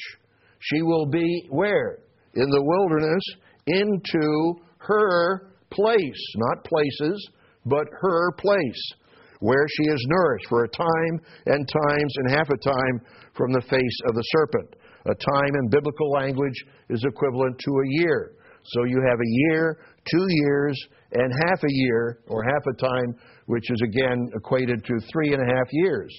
[0.60, 1.98] She will be where?
[2.38, 3.22] In the wilderness,
[3.66, 6.24] into her place.
[6.36, 7.30] Not places,
[7.66, 8.92] but her place,
[9.40, 13.00] where she is nourished for a time and times and half a time
[13.34, 14.76] from the face of the serpent.
[15.06, 18.32] A time in biblical language is equivalent to a year.
[18.64, 20.78] So you have a year, two years,
[21.12, 25.42] and half a year, or half a time, which is again equated to three and
[25.42, 26.14] a half years.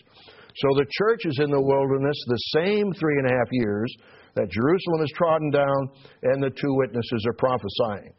[0.55, 3.95] So the church is in the wilderness the same three and a half years
[4.39, 5.91] that Jerusalem is trodden down
[6.23, 8.15] and the two witnesses are prophesying.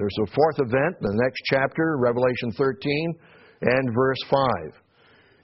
[0.00, 3.14] There's a fourth event, the next chapter, Revelation 13
[3.60, 4.40] and verse 5.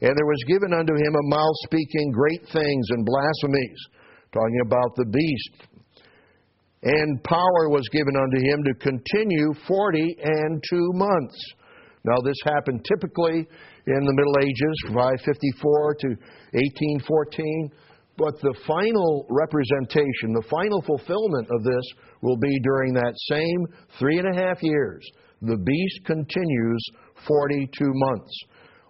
[0.01, 3.81] And there was given unto him a mouth speaking great things and blasphemies,
[4.33, 5.69] talking about the beast.
[6.85, 11.37] And power was given unto him to continue forty and two months.
[12.05, 13.49] Now, this happened typically
[13.87, 16.09] in the Middle Ages, 554 to
[16.53, 17.73] 1814.
[18.17, 21.85] But the final representation, the final fulfillment of this
[22.23, 23.67] will be during that same
[23.99, 25.05] three and a half years.
[25.43, 26.83] The beast continues
[27.27, 28.33] 42 months.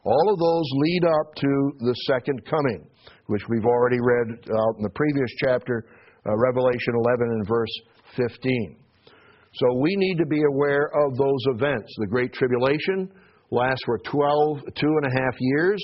[0.05, 2.87] All of those lead up to the second coming,
[3.27, 5.87] which we've already read out in the previous chapter,
[6.27, 7.73] uh, Revelation 11 and verse
[8.17, 8.77] 15.
[9.55, 11.95] So we need to be aware of those events.
[11.99, 13.11] The Great Tribulation
[13.51, 15.83] lasts for 12, two and a half years.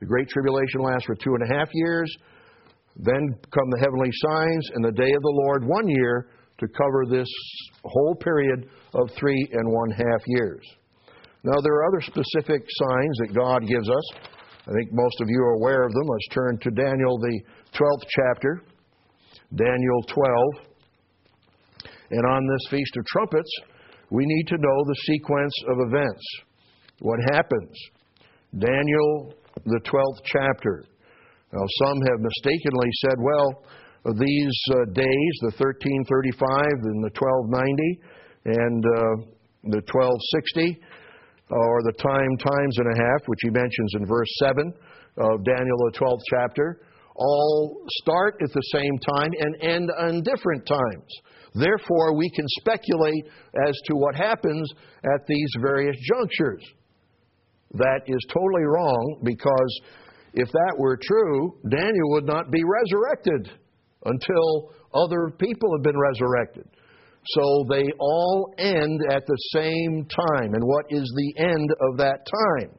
[0.00, 2.10] The Great Tribulation lasts for two and a half years.
[2.96, 6.28] Then come the heavenly signs and the day of the Lord, one year,
[6.58, 7.28] to cover this
[7.84, 10.64] whole period of three and one half years.
[11.42, 14.32] Now, there are other specific signs that God gives us
[14.68, 16.06] I think most of you are aware of them.
[16.06, 17.40] Let's turn to Daniel, the
[17.74, 18.62] 12th chapter.
[19.56, 20.66] Daniel 12.
[22.12, 23.50] And on this Feast of Trumpets,
[24.10, 26.22] we need to know the sequence of events.
[27.00, 27.76] What happens?
[28.56, 30.84] Daniel, the 12th chapter.
[31.52, 33.64] Now, some have mistakenly said, well,
[34.16, 36.40] these uh, days, the 1335
[36.88, 38.00] and the 1290
[38.44, 39.14] and uh,
[39.70, 40.80] the 1260,
[41.52, 44.72] or the time times and a half, which he mentions in verse 7
[45.18, 46.80] of Daniel, the 12th chapter,
[47.14, 51.10] all start at the same time and end on different times.
[51.54, 53.26] Therefore, we can speculate
[53.68, 54.72] as to what happens
[55.04, 56.64] at these various junctures.
[57.74, 59.80] That is totally wrong because
[60.34, 63.52] if that were true, Daniel would not be resurrected
[64.04, 66.66] until other people have been resurrected.
[67.26, 70.54] So they all end at the same time.
[70.54, 72.76] And what is the end of that time?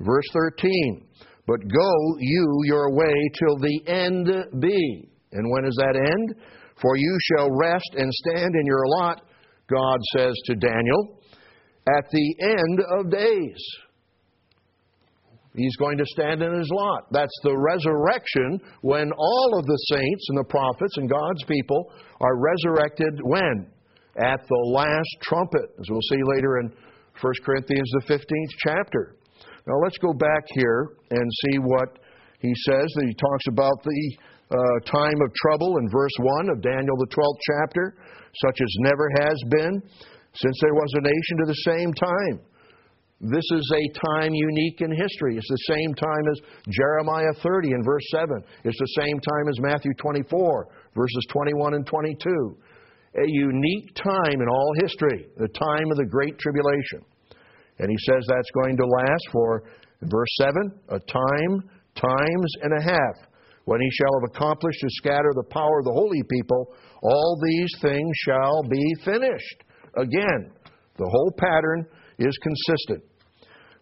[0.00, 1.06] Verse 13.
[1.46, 5.08] But go you your way till the end be.
[5.32, 6.34] And when is that end?
[6.80, 9.22] For you shall rest and stand in your lot,
[9.70, 11.20] God says to Daniel,
[11.86, 13.62] at the end of days.
[15.54, 17.06] He's going to stand in his lot.
[17.10, 22.40] That's the resurrection when all of the saints and the prophets and God's people are
[22.40, 23.66] resurrected when?
[24.16, 26.72] At the last trumpet, as we'll see later in
[27.20, 29.16] 1 Corinthians, the 15th chapter.
[29.66, 31.98] Now let's go back here and see what
[32.40, 32.88] he says.
[32.96, 34.16] That he talks about the
[34.50, 37.94] uh, time of trouble in verse 1 of Daniel, the 12th chapter,
[38.46, 39.82] such as never has been
[40.34, 42.40] since there was a nation to the same time.
[43.22, 45.36] This is a time unique in history.
[45.36, 48.42] It's the same time as Jeremiah 30 and verse 7.
[48.64, 52.56] It's the same time as Matthew 24, verses 21 and 22.
[53.14, 57.06] A unique time in all history, the time of the Great Tribulation.
[57.78, 59.62] And he says that's going to last for,
[60.02, 60.52] verse 7,
[60.88, 63.28] a time, times and a half.
[63.66, 67.72] When he shall have accomplished to scatter the power of the holy people, all these
[67.80, 69.62] things shall be finished.
[69.96, 70.50] Again,
[70.98, 71.86] the whole pattern
[72.18, 73.11] is consistent.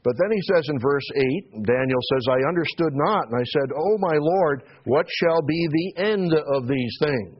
[0.02, 3.28] But then he says in verse 8, Daniel says, I understood not.
[3.28, 7.38] And I said, Oh, my Lord, what shall be the end of these things?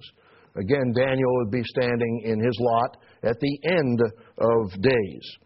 [0.56, 4.00] Again, Daniel would be standing in his lot at the end
[4.38, 5.36] of days.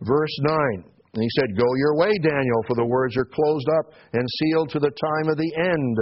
[0.00, 0.84] Verse 9,
[1.14, 4.70] and he said, Go your way, Daniel, for the words are closed up and sealed
[4.70, 5.96] to the time of the end.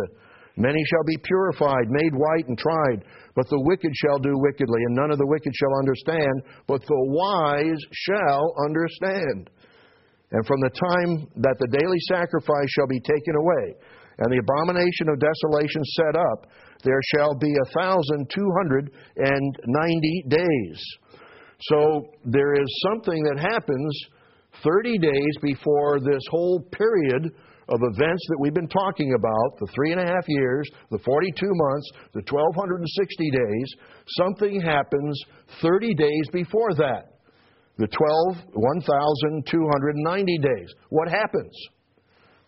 [0.56, 3.04] Many shall be purified, made white, and tried.
[3.34, 7.04] But the wicked shall do wickedly, and none of the wicked shall understand, but the
[7.12, 9.50] wise shall understand.
[10.32, 13.76] And from the time that the daily sacrifice shall be taken away,
[14.18, 16.46] and the abomination of desolation set up,
[16.84, 20.80] there shall be a thousand two hundred and ninety days.
[21.68, 24.04] So there is something that happens
[24.64, 27.30] 30 days before this whole period
[27.68, 31.46] of events that we've been talking about the three and a half years, the 42
[31.46, 33.74] months, the 1260 days
[34.18, 35.18] something happens
[35.62, 37.11] 30 days before that
[37.82, 40.70] the 12, 1,290 days.
[40.90, 41.50] What happens?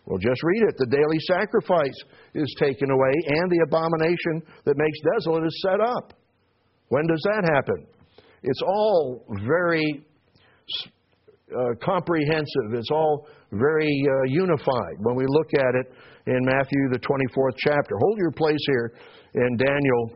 [0.05, 0.75] Well, just read it.
[0.77, 1.97] The daily sacrifice
[2.33, 6.13] is taken away, and the abomination that makes desolate is set up.
[6.87, 7.85] When does that happen?
[8.43, 10.05] It's all very
[11.51, 12.71] uh, comprehensive.
[12.71, 15.91] It's all very uh, unified when we look at it
[16.27, 17.97] in Matthew, the 24th chapter.
[17.99, 18.93] Hold your place here
[19.33, 20.13] in Daniel,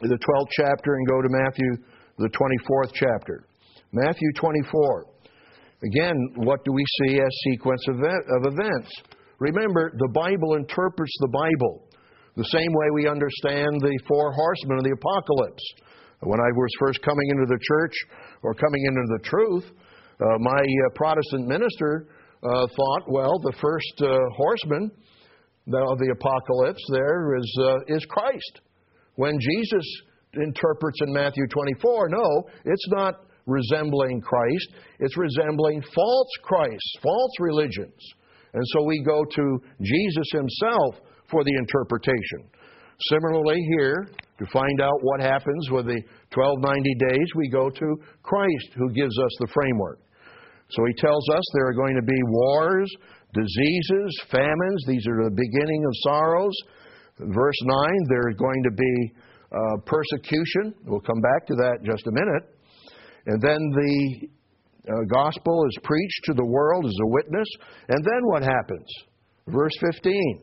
[0.00, 1.76] the 12th chapter, and go to Matthew,
[2.16, 3.44] the 24th chapter.
[3.92, 5.06] Matthew 24.
[5.82, 8.92] Again, what do we see as sequence of events?
[9.38, 11.88] Remember, the Bible interprets the Bible
[12.36, 15.62] the same way we understand the four horsemen of the apocalypse.
[16.20, 17.94] When I was first coming into the church
[18.42, 19.64] or coming into the truth,
[20.20, 22.06] uh, my uh, Protestant minister
[22.42, 24.90] uh, thought, well, the first uh, horseman
[25.66, 28.60] of the apocalypse there is, uh, is Christ.
[29.16, 29.86] When Jesus
[30.34, 33.14] interprets in Matthew 24, no, it's not
[33.46, 34.68] resembling Christ,
[34.98, 37.98] it's resembling false Christs, false religions.
[38.52, 40.96] And so we go to Jesus himself
[41.30, 42.50] for the interpretation.
[43.08, 46.02] Similarly, here, to find out what happens with the
[46.34, 50.00] 1290 days, we go to Christ who gives us the framework.
[50.70, 52.90] So he tells us there are going to be wars,
[53.34, 54.84] diseases, famines.
[54.86, 56.54] These are the beginning of sorrows.
[57.18, 59.12] Verse 9, there's going to be
[59.52, 60.74] uh, persecution.
[60.84, 62.44] We'll come back to that in just a minute.
[63.26, 64.28] And then the
[64.88, 67.48] uh, gospel is preached to the world as a witness.
[67.88, 68.88] And then what happens?
[69.48, 70.42] Verse 15.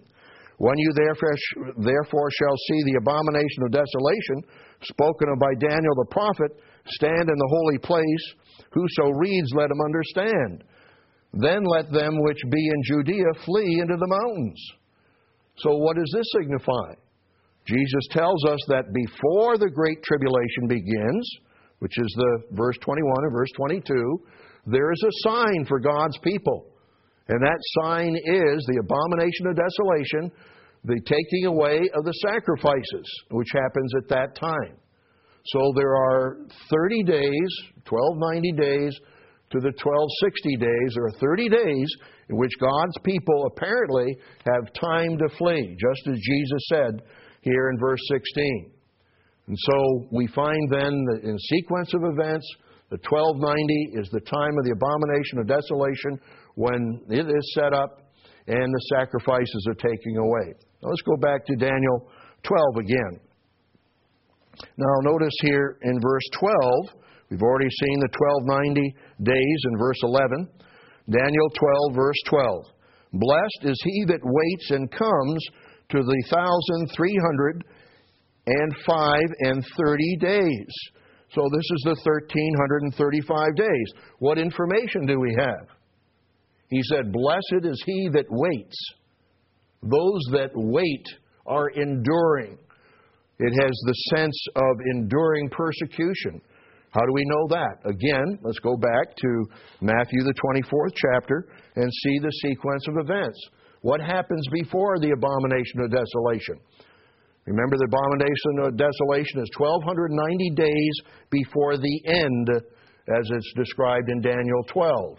[0.57, 1.36] When you therefore,
[1.78, 4.41] therefore shall see the abomination of desolation,
[4.84, 6.51] spoken of by Daniel the prophet,
[6.88, 8.25] stand in the holy place,
[8.73, 10.63] whoso reads, let him understand.
[11.34, 14.61] Then let them which be in Judea flee into the mountains.
[15.57, 16.95] So, what does this signify?
[17.67, 21.30] Jesus tells us that before the great tribulation begins,
[21.80, 24.21] which is the verse 21 and verse 22,
[24.65, 26.65] there is a sign for God's people.
[27.30, 30.32] And that sign is the abomination of desolation,
[30.84, 34.78] the taking away of the sacrifices, which happens at that time.
[35.47, 36.38] So there are
[36.69, 37.49] 30 days,
[37.88, 38.93] 1290 days
[39.51, 40.89] to the 1260 days.
[40.95, 41.88] There are 30 days
[42.30, 47.01] in which God's people apparently have time to flee, just as Jesus said
[47.41, 48.71] here in verse 16.
[49.47, 52.45] And so we find then that in sequence of events,
[52.89, 56.19] the 1290 is the time of the abomination of desolation
[56.55, 58.11] when it is set up
[58.47, 60.55] and the sacrifices are taken away.
[60.81, 62.07] Now let's go back to Daniel
[62.43, 63.19] 12 again.
[64.77, 66.55] Now notice here in verse 12,
[67.29, 68.11] we've already seen the
[68.47, 70.47] 1290 days in verse 11.
[71.11, 71.49] Daniel
[71.91, 72.65] 12, verse 12.
[73.13, 75.39] Blessed is he that waits and comes
[75.89, 77.63] to the thousand three hundred
[78.47, 80.73] and five and thirty days.
[81.31, 83.87] So this is the 1335 days.
[84.19, 85.67] What information do we have?
[86.69, 88.77] He said, Blessed is he that waits.
[89.83, 91.05] Those that wait
[91.45, 92.57] are enduring.
[93.39, 96.41] It has the sense of enduring persecution.
[96.91, 97.77] How do we know that?
[97.85, 99.45] Again, let's go back to
[99.81, 103.37] Matthew, the 24th chapter, and see the sequence of events.
[103.81, 106.55] What happens before the abomination of desolation?
[107.47, 110.95] Remember, the abomination of desolation is 1290 days
[111.31, 112.47] before the end,
[113.07, 115.17] as it's described in Daniel 12.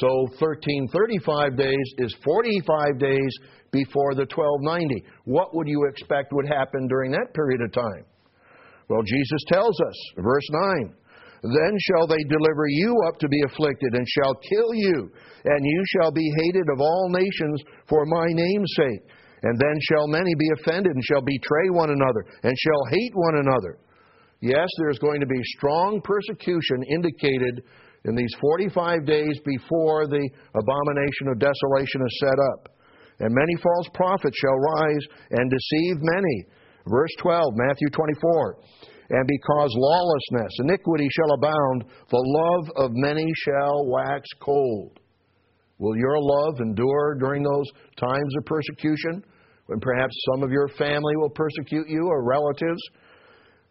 [0.00, 0.08] So
[0.40, 3.32] 1335 days is 45 days
[3.70, 5.04] before the 1290.
[5.24, 8.08] What would you expect would happen during that period of time?
[8.88, 10.94] Well, Jesus tells us, verse 9,
[11.42, 15.12] Then shall they deliver you up to be afflicted, and shall kill you,
[15.44, 19.04] and you shall be hated of all nations for my name's sake.
[19.44, 23.36] And then shall many be offended, and shall betray one another, and shall hate one
[23.36, 23.78] another.
[24.40, 27.62] Yes, there's going to be strong persecution indicated
[28.06, 32.68] in these 45 days before the abomination of desolation is set up.
[33.20, 36.46] And many false prophets shall rise and deceive many.
[36.88, 38.58] Verse 12, Matthew 24.
[39.10, 45.00] And because lawlessness, iniquity shall abound, the love of many shall wax cold.
[45.78, 47.66] Will your love endure during those
[47.98, 49.22] times of persecution,
[49.66, 52.82] when perhaps some of your family will persecute you or relatives?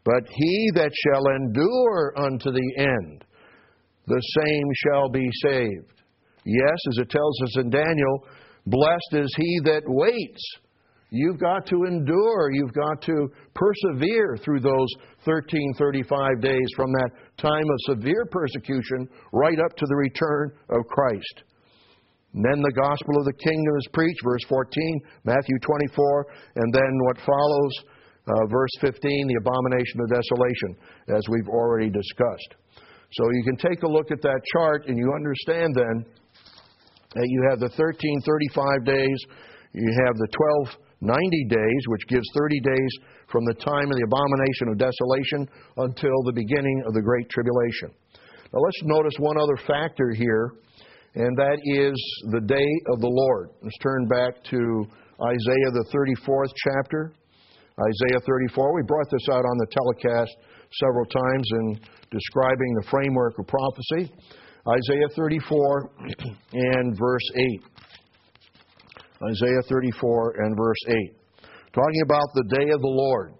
[0.03, 3.23] But he that shall endure unto the end,
[4.07, 6.01] the same shall be saved.
[6.45, 8.27] Yes, as it tells us in Daniel,
[8.65, 10.43] blessed is he that waits.
[11.09, 12.51] You've got to endure.
[12.51, 14.89] You've got to persevere through those
[15.25, 21.43] 1335 days from that time of severe persecution right up to the return of Christ.
[22.33, 26.93] And then the gospel of the kingdom is preached, verse 14, Matthew 24, and then
[27.05, 27.73] what follows,
[28.25, 30.71] uh, verse 15, the abomination of desolation,
[31.13, 32.57] as we've already discussed.
[33.13, 36.05] So you can take a look at that chart and you understand then
[37.13, 39.19] that you have the 1335 days,
[39.73, 40.29] you have the
[41.05, 42.91] 1290 days, which gives 30 days
[43.29, 45.45] from the time of the abomination of desolation
[45.85, 47.93] until the beginning of the Great Tribulation.
[48.49, 50.57] Now let's notice one other factor here,
[51.15, 51.93] and that is
[52.31, 53.49] the day of the Lord.
[53.61, 54.85] Let's turn back to
[55.21, 57.13] Isaiah, the 34th chapter.
[57.77, 58.75] Isaiah 34.
[58.75, 60.35] We brought this out on the telecast
[60.81, 64.11] several times in describing the framework of prophecy.
[64.67, 65.91] Isaiah 34
[66.53, 67.61] and verse 8.
[69.29, 70.95] Isaiah 34 and verse 8.
[71.73, 73.33] Talking about the day of the Lord.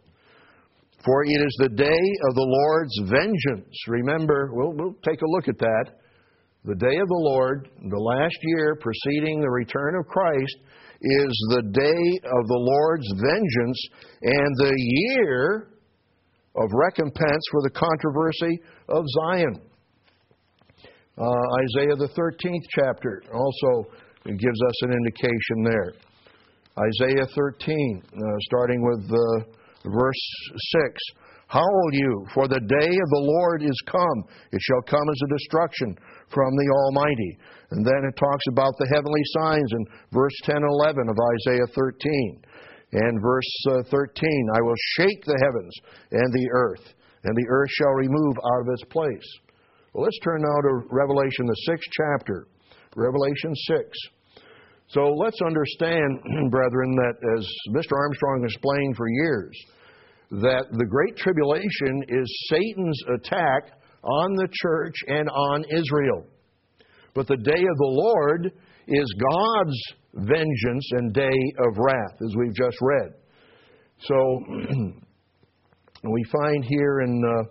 [1.03, 1.84] For it is the day
[2.30, 3.76] of the Lord's vengeance.
[3.88, 6.02] Remember, we'll, we'll take a look at that.
[6.66, 10.57] The day of the Lord, the last year preceding the return of Christ,
[11.01, 13.88] is the day of the Lord's vengeance
[14.22, 15.68] and the year
[16.55, 19.61] of recompense for the controversy of Zion.
[21.18, 23.91] Uh, Isaiah, the 13th chapter, also
[24.26, 25.93] gives us an indication there.
[26.80, 30.24] Isaiah 13, uh, starting with uh, verse
[30.55, 31.01] 6.
[31.53, 34.25] Howl you, for the day of the Lord is come.
[34.49, 35.93] It shall come as a destruction
[36.33, 37.37] from the Almighty.
[37.69, 41.69] And then it talks about the heavenly signs in verse 10 and 11 of Isaiah
[41.77, 42.41] 13.
[43.05, 45.73] And verse uh, 13 I will shake the heavens
[46.09, 46.85] and the earth,
[47.23, 49.29] and the earth shall remove out of its place.
[49.93, 52.47] Well, let's turn now to Revelation, the sixth chapter.
[52.95, 53.89] Revelation 6.
[54.89, 56.17] So let's understand,
[56.49, 57.93] brethren, that as Mr.
[57.93, 59.53] Armstrong explained for years,
[60.41, 66.25] that the Great Tribulation is Satan's attack on the church and on Israel.
[67.13, 68.51] But the day of the Lord
[68.88, 69.77] is God's
[70.15, 73.13] vengeance and day of wrath, as we've just read.
[73.99, 74.15] So
[76.03, 77.43] we find here in uh,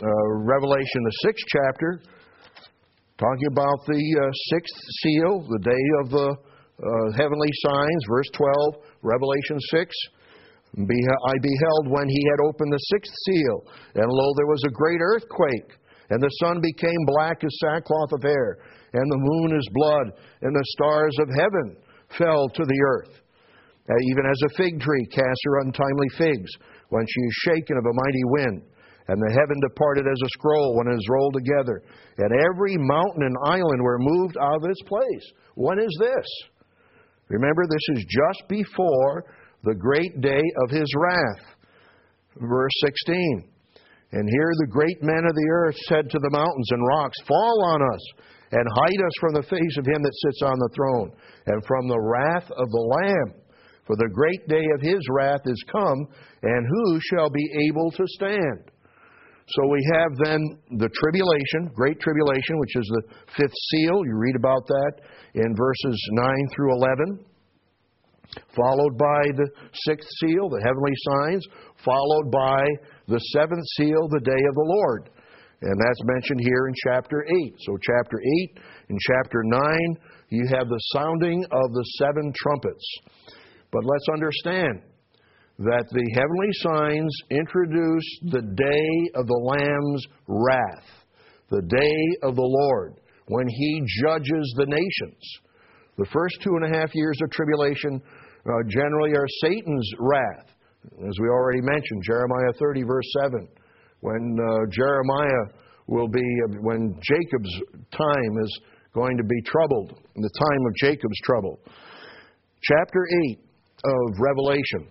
[0.00, 2.00] uh, Revelation, the sixth chapter,
[3.18, 6.36] talking about the uh, sixth seal, the day of the
[6.78, 9.96] uh, heavenly signs, verse 12, Revelation 6.
[10.76, 13.64] I beheld when he had opened the sixth seal,
[13.94, 15.78] and lo, there was a great earthquake,
[16.10, 18.58] and the sun became black as sackcloth of hair,
[18.92, 20.12] and the moon as blood,
[20.42, 21.76] and the stars of heaven
[22.16, 23.20] fell to the earth.
[23.88, 26.50] Uh, even as a fig tree casts her untimely figs
[26.90, 28.62] when she is shaken of a mighty wind.
[29.08, 31.80] And the heaven departed as a scroll when it is rolled together.
[32.18, 35.32] And every mountain and island were moved out of its place.
[35.54, 36.26] When is this?
[37.30, 39.24] Remember, this is just before
[39.64, 41.44] the great day of his wrath.
[42.36, 43.50] Verse 16.
[44.12, 47.64] And here the great men of the earth said to the mountains and rocks, Fall
[47.66, 48.00] on us,
[48.52, 51.12] and hide us from the face of him that sits on the throne,
[51.46, 53.34] and from the wrath of the Lamb.
[53.86, 56.08] For the great day of his wrath is come,
[56.42, 58.70] and who shall be able to stand?
[59.48, 60.40] So we have then
[60.76, 64.04] the tribulation, great tribulation, which is the fifth seal.
[64.04, 64.92] You read about that
[65.34, 67.24] in verses 9 through 11.
[68.54, 71.46] Followed by the sixth seal, the heavenly signs.
[71.84, 72.66] Followed by
[73.06, 75.10] the seventh seal, the day of the Lord.
[75.62, 77.54] And that's mentioned here in chapter 8.
[77.66, 78.20] So, chapter
[78.54, 78.58] 8
[78.90, 79.78] and chapter 9,
[80.28, 82.84] you have the sounding of the seven trumpets.
[83.72, 84.82] But let's understand
[85.58, 90.86] that the heavenly signs introduce the day of the Lamb's wrath,
[91.50, 95.38] the day of the Lord, when He judges the nations.
[95.98, 98.00] The first two and a half years of tribulation
[98.46, 100.46] uh, generally are Satan's wrath,
[101.06, 103.48] as we already mentioned, Jeremiah 30, verse 7,
[104.00, 105.44] when uh, Jeremiah
[105.86, 107.54] will be, uh, when Jacob's
[107.92, 108.60] time is
[108.94, 111.60] going to be troubled, the time of Jacob's trouble.
[112.62, 113.38] Chapter 8
[113.84, 114.90] of Revelation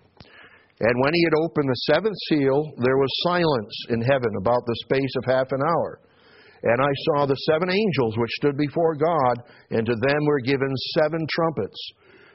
[0.79, 4.75] and when he had opened the seventh seal, there was silence in heaven about the
[4.83, 5.99] space of half an hour.
[6.63, 10.73] And I saw the seven angels which stood before God, and to them were given
[10.97, 11.91] seven trumpets.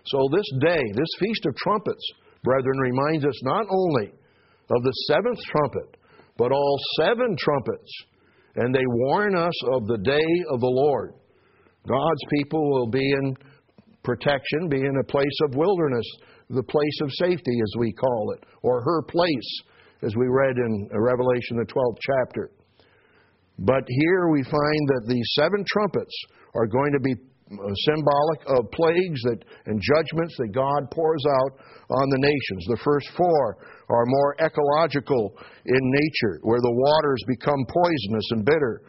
[0.07, 2.05] So this day, this Feast of Trumpets,
[2.45, 4.13] brethren, reminds us not only
[4.71, 5.97] of the seventh trumpet,
[6.37, 7.93] but all seven trumpets.
[8.57, 11.15] And they warn us of the day of the Lord.
[11.87, 13.37] God's people will be in
[14.05, 16.07] protection, be in a place of wilderness
[16.53, 19.63] the place of safety, as we call it, or her place,
[20.03, 22.51] as we read in Revelation, the 12th chapter.
[23.59, 26.15] But here we find that the seven trumpets
[26.55, 27.15] are going to be
[27.53, 31.53] uh, symbolic of plagues that, and judgments that God pours out
[31.91, 32.65] on the nations.
[32.69, 33.59] The first four
[33.91, 35.37] are more ecological
[35.67, 38.83] in nature, where the waters become poisonous and bitter.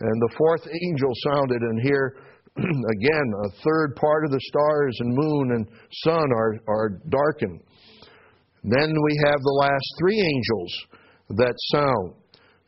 [0.00, 2.16] And the fourth angel sounded, and here
[2.56, 5.68] again, a third part of the stars and moon and
[6.04, 7.60] sun are, are darkened.
[8.64, 10.72] Then we have the last three angels
[11.36, 12.14] that sound.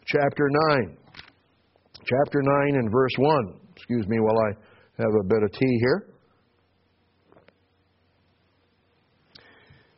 [0.07, 0.97] Chapter 9.
[2.05, 3.61] Chapter 9 and verse 1.
[3.76, 6.07] Excuse me while I have a bit of tea here.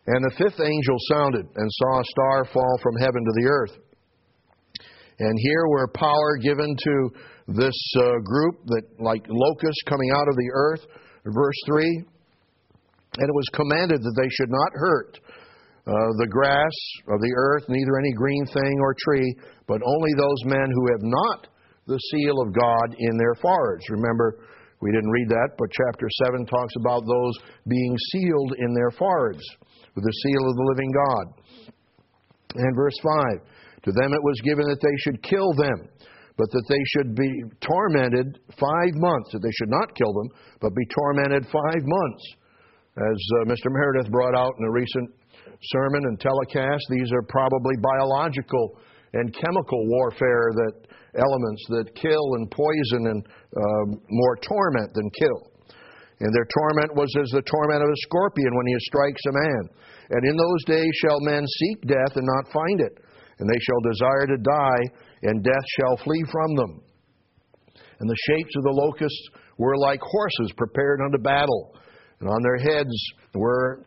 [0.06, 3.78] And the fifth angel sounded and saw a star fall from heaven to the earth.
[5.20, 7.10] And here were power given to
[7.48, 10.80] this uh, group that, like locusts coming out of the earth,
[11.26, 11.84] verse 3.
[13.18, 15.20] And it was commanded that they should not hurt
[15.86, 16.72] uh, the grass
[17.08, 19.36] of the earth, neither any green thing or tree,
[19.68, 21.48] but only those men who have not
[21.86, 23.88] the seal of God in their foreheads.
[23.90, 24.38] Remember,
[24.80, 27.34] we didn't read that, but chapter 7 talks about those
[27.68, 29.42] being sealed in their foreheads
[29.94, 31.26] with the seal of the living God.
[32.56, 33.12] And verse 5
[33.84, 35.88] To them it was given that they should kill them
[36.36, 37.30] but that they should be
[37.60, 40.28] tormented five months, that they should not kill them,
[40.60, 42.24] but be tormented five months.
[42.96, 43.68] As uh, Mr.
[43.68, 45.10] Meredith brought out in a recent
[45.62, 48.78] sermon and telecast, these are probably biological
[49.12, 50.74] and chemical warfare that
[51.14, 55.52] elements that kill and poison and uh, more torment than kill.
[56.20, 59.62] And their torment was as the torment of a scorpion when he strikes a man.
[60.10, 62.94] And in those days shall men seek death and not find it,
[63.38, 64.82] and they shall desire to die,
[65.24, 66.82] and death shall flee from them.
[67.98, 71.74] And the shapes of the locusts were like horses prepared unto battle,
[72.20, 72.94] and on their heads
[73.34, 73.84] were,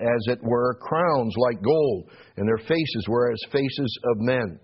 [0.00, 4.58] as it were, crowns like gold, and their faces were as faces of men.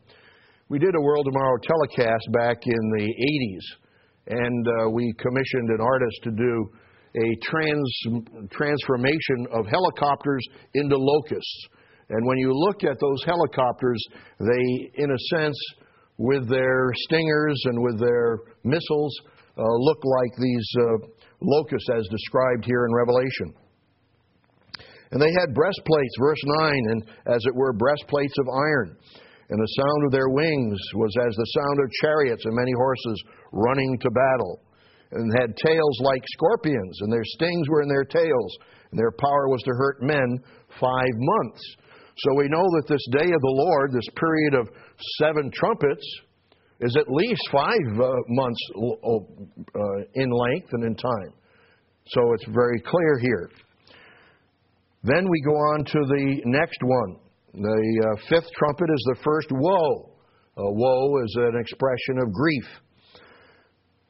[0.68, 5.80] We did a World Tomorrow telecast back in the 80s, and uh, we commissioned an
[5.80, 6.70] artist to do
[7.16, 7.93] a trans,
[8.51, 10.43] transformation of helicopters
[10.74, 11.68] into locusts.
[12.11, 14.03] And when you look at those helicopters,
[14.41, 15.57] they, in a sense,
[16.18, 19.14] with their stingers and with their missiles,
[19.59, 20.84] uh, look like these uh,
[21.41, 23.55] locusts as described here in Revelation.
[25.12, 28.96] And they had breastplates, verse 9, and as it were, breastplates of iron.
[29.48, 33.22] And the sound of their wings was as the sound of chariots and many horses
[33.52, 34.61] running to battle.
[35.12, 38.52] And had tails like scorpions, and their stings were in their tails,
[38.90, 40.38] and their power was to hurt men
[40.80, 41.62] five months.
[42.18, 44.68] So we know that this day of the Lord, this period of
[45.22, 46.04] seven trumpets,
[46.80, 49.80] is at least five uh, months uh,
[50.14, 51.32] in length and in time.
[52.09, 53.50] So it's very clear here.
[55.07, 57.14] Then we go on to the next one.
[57.54, 60.11] The uh, fifth trumpet is the first woe.
[60.57, 62.66] woe is an expression of grief.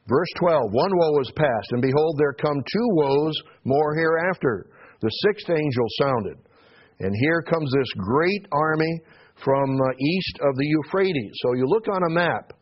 [0.09, 4.71] Verse 12 One woe is past, and behold, there come two woes more hereafter.
[5.01, 6.37] The sixth angel sounded,
[6.99, 9.01] and here comes this great army
[9.45, 11.37] from uh, east of the Euphrates.
[11.43, 12.53] So you look on a map,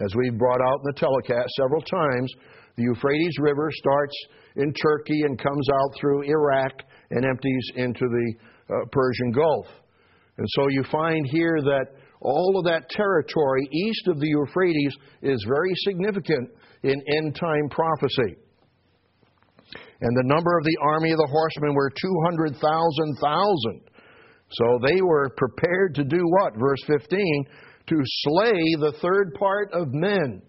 [0.00, 2.34] as we've brought out in the telecast several times,
[2.76, 4.16] the Euphrates River starts
[4.56, 6.72] in Turkey and comes out through Iraq
[7.10, 8.34] and empties into the
[8.70, 9.66] uh, Persian Gulf.
[10.36, 11.86] And so you find here that
[12.20, 16.50] all of that territory east of the Euphrates is very significant
[16.82, 18.36] in end time prophecy.
[20.00, 23.80] And the number of the army of the horsemen were 200,000,000.
[24.50, 26.54] So they were prepared to do what?
[26.56, 27.46] Verse 15
[27.88, 30.42] to slay the third part of men.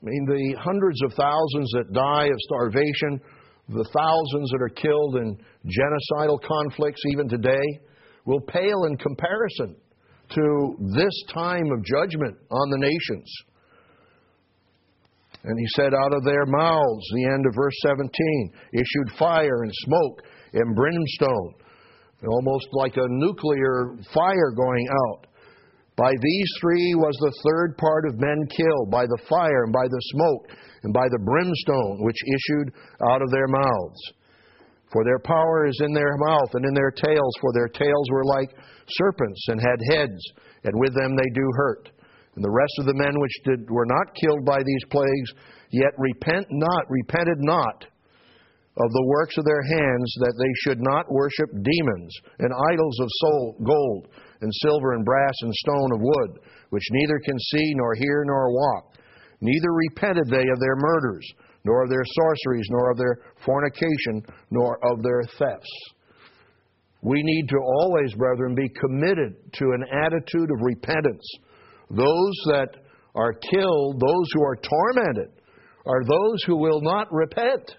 [0.00, 3.20] I mean, the hundreds of thousands that die of starvation,
[3.68, 7.80] the thousands that are killed in genocidal conflicts even today,
[8.24, 9.76] will pale in comparison
[10.30, 13.32] to this time of judgment on the nations.
[15.42, 19.72] And he said, Out of their mouths, the end of verse 17, issued fire and
[19.86, 21.54] smoke and brimstone,
[22.28, 25.26] almost like a nuclear fire going out.
[25.96, 29.86] By these three was the third part of men killed, by the fire and by
[29.88, 30.48] the smoke
[30.82, 32.72] and by the brimstone which issued
[33.10, 34.12] out of their mouths.
[34.92, 38.24] For their power is in their mouth and in their tails, for their tails were
[38.24, 38.50] like
[38.88, 40.20] serpents and had heads,
[40.64, 41.90] and with them they do hurt.
[42.34, 45.30] And the rest of the men which did, were not killed by these plagues,
[45.70, 47.86] yet repent not, repented not
[48.78, 53.08] of the works of their hands, that they should not worship demons and idols of
[53.20, 54.08] soul, gold
[54.40, 58.52] and silver and brass and stone of wood, which neither can see nor hear nor
[58.52, 58.94] walk.
[59.40, 61.26] Neither repented they of their murders,
[61.64, 65.70] nor of their sorceries, nor of their fornication, nor of their thefts.
[67.02, 71.26] We need to always, brethren, be committed to an attitude of repentance.
[71.90, 72.68] Those that
[73.14, 75.30] are killed, those who are tormented,
[75.86, 77.76] are those who will not repent.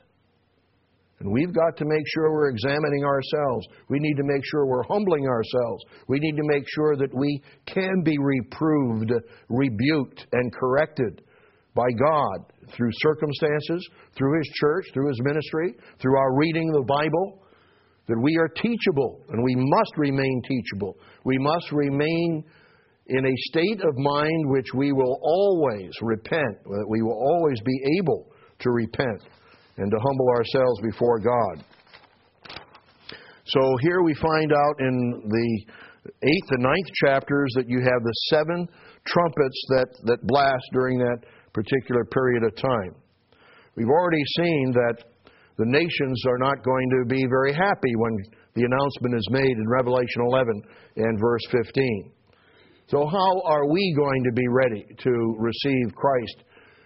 [1.20, 3.68] And we've got to make sure we're examining ourselves.
[3.90, 5.84] We need to make sure we're humbling ourselves.
[6.08, 9.12] We need to make sure that we can be reproved,
[9.48, 11.22] rebuked, and corrected
[11.76, 17.40] by God through circumstances, through His church, through His ministry, through our reading the Bible.
[18.08, 20.98] That we are teachable, and we must remain teachable.
[21.24, 22.44] We must remain
[23.08, 28.00] in a state of mind which we will always repent, that we will always be
[28.00, 28.28] able
[28.60, 29.22] to repent
[29.78, 31.64] and to humble ourselves before God.
[33.46, 35.66] So here we find out in the
[36.24, 38.68] eighth and ninth chapters that you have the seven
[39.06, 41.18] trumpets that, that blast during that
[41.54, 42.96] particular period of time.
[43.76, 45.04] We've already seen that
[45.58, 48.18] the nations are not going to be very happy when
[48.56, 50.62] the announcement is made in Revelation 11
[50.98, 52.12] and verse 15.
[52.88, 56.44] So, how are we going to be ready to receive Christ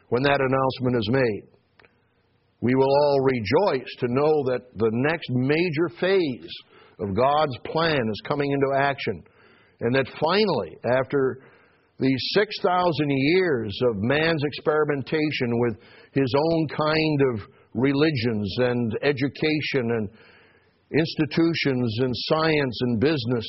[0.10, 1.44] when that announcement is made?
[2.62, 6.54] We will all rejoice to know that the next major phase
[7.00, 9.24] of God's plan is coming into action.
[9.82, 11.42] And that finally, after
[12.00, 15.78] these 6,000 years of man's experimentation with
[16.12, 20.10] his own kind of religions and education and
[20.92, 23.46] institutions and science and business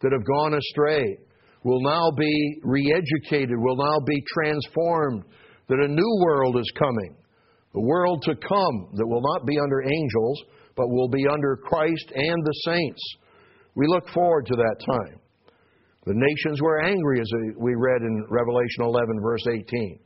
[0.00, 1.18] that have gone astray,
[1.64, 5.24] will now be re educated, will now be transformed,
[5.68, 7.16] that a new world is coming
[7.74, 10.42] a world to come that will not be under angels,
[10.76, 13.02] but will be under Christ and the saints.
[13.74, 15.20] We look forward to that time.
[16.08, 19.98] The nations were angry, as we read in Revelation 11, verse 18.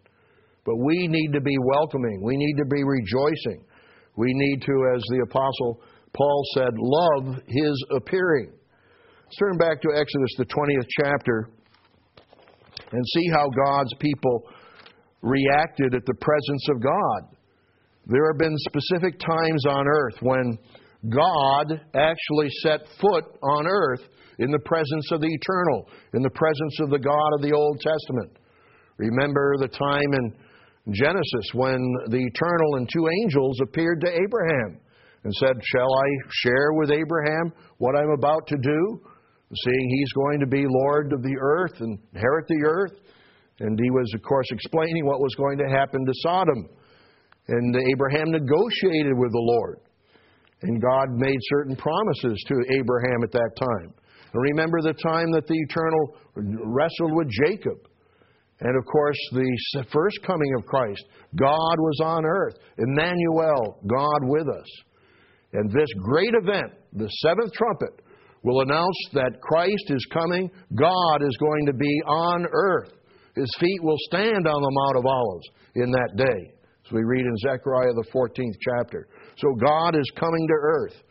[0.66, 2.20] But we need to be welcoming.
[2.24, 3.64] We need to be rejoicing.
[4.16, 5.80] We need to, as the Apostle
[6.12, 8.50] Paul said, love his appearing.
[8.50, 11.50] Let's turn back to Exodus, the 20th chapter,
[12.90, 14.42] and see how God's people
[15.20, 17.36] reacted at the presence of God.
[18.06, 20.58] There have been specific times on earth when
[21.08, 24.00] God actually set foot on earth
[24.38, 27.80] in the presence of the eternal, in the presence of the God of the Old
[27.80, 28.38] Testament.
[28.98, 30.34] Remember the time in
[30.90, 31.78] Genesis, when
[32.10, 34.80] the eternal and two angels appeared to Abraham
[35.22, 36.08] and said, Shall I
[36.42, 39.00] share with Abraham what I'm about to do?
[39.64, 42.98] Seeing he's going to be Lord of the earth and inherit the earth.
[43.60, 46.68] And he was, of course, explaining what was going to happen to Sodom.
[47.48, 49.78] And Abraham negotiated with the Lord.
[50.62, 53.94] And God made certain promises to Abraham at that time.
[54.32, 57.78] Remember the time that the Eternal wrestled with Jacob.
[58.60, 61.04] And of course, the first coming of Christ,
[61.34, 62.54] God was on earth.
[62.78, 64.68] Emmanuel, God with us.
[65.52, 68.02] And this great event, the seventh trumpet,
[68.42, 70.50] will announce that Christ is coming.
[70.74, 72.92] God is going to be on earth.
[73.34, 76.52] His feet will stand on the Mount of Olives in that day.
[76.86, 79.08] as we read in Zechariah the 14th chapter.
[79.36, 81.02] So God is coming to earth.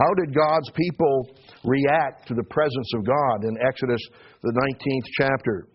[0.00, 1.28] How did God's people
[1.64, 4.00] react to the presence of God in Exodus
[4.42, 5.68] the 19th chapter?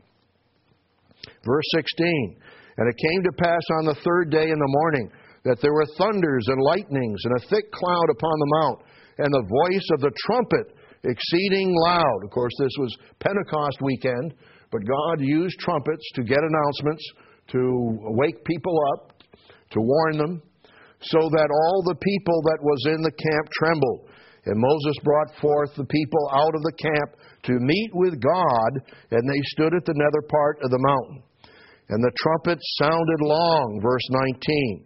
[1.46, 2.38] Verse 16
[2.78, 5.12] And it came to pass on the third day in the morning
[5.44, 8.80] that there were thunders and lightnings and a thick cloud upon the mount,
[9.20, 12.20] and the voice of the trumpet exceeding loud.
[12.24, 14.34] Of course, this was Pentecost weekend,
[14.72, 17.04] but God used trumpets to get announcements,
[17.50, 19.14] to wake people up,
[19.70, 20.42] to warn them,
[21.02, 24.05] so that all the people that was in the camp trembled.
[24.46, 27.10] And Moses brought forth the people out of the camp
[27.50, 28.72] to meet with God,
[29.12, 31.24] and they stood at the nether part of the mountain.
[31.90, 34.86] And the trumpet sounded long, verse 19.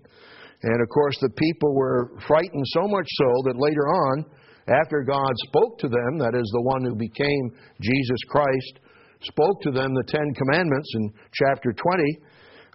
[0.64, 4.26] And of course, the people were frightened so much so that later on,
[4.68, 7.51] after God spoke to them, that is, the one who became
[7.82, 8.80] Jesus Christ,
[9.24, 12.03] spoke to them the Ten Commandments in chapter 20,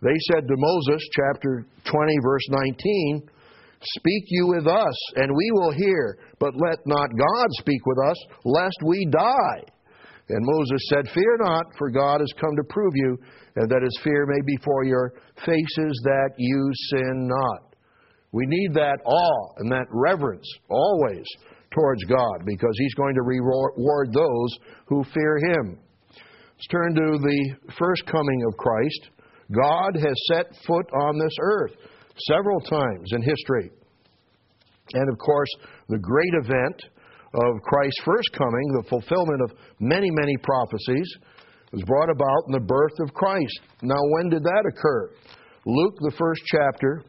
[0.02, 3.28] they said to Moses, chapter 20, verse 19,
[3.98, 8.16] Speak you with us, and we will hear, but let not God speak with us,
[8.44, 9.62] lest we die.
[10.30, 13.18] And Moses said, Fear not, for God has come to prove you,
[13.56, 15.12] and that his fear may be for your
[15.44, 17.74] faces, that you sin not.
[18.32, 21.24] We need that awe and that reverence always
[21.72, 25.78] towards God, because he's going to reward those who fear him.
[26.10, 29.10] Let's turn to the first coming of Christ.
[29.52, 31.72] God has set foot on this earth
[32.28, 33.70] several times in history.
[34.92, 35.48] And of course,
[35.88, 36.82] the great event
[37.34, 41.08] of Christ's first coming, the fulfillment of many, many prophecies,
[41.72, 43.60] was brought about in the birth of Christ.
[43.82, 45.10] Now, when did that occur?
[45.66, 47.02] Luke, the first chapter,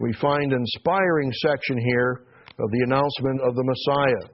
[0.00, 2.24] we find an inspiring section here
[2.58, 4.30] of the announcement of the Messiah.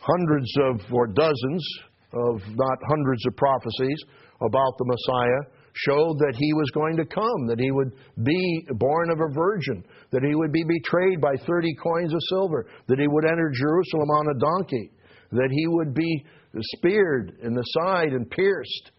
[0.00, 1.64] Hundreds of, or dozens
[2.12, 3.98] of, not hundreds of prophecies
[4.40, 9.10] about the Messiah showed that he was going to come, that he would be born
[9.10, 13.06] of a virgin, that he would be betrayed by 30 coins of silver, that he
[13.06, 14.90] would enter Jerusalem on a donkey,
[15.32, 16.24] that he would be
[16.76, 18.90] speared in the side and pierced,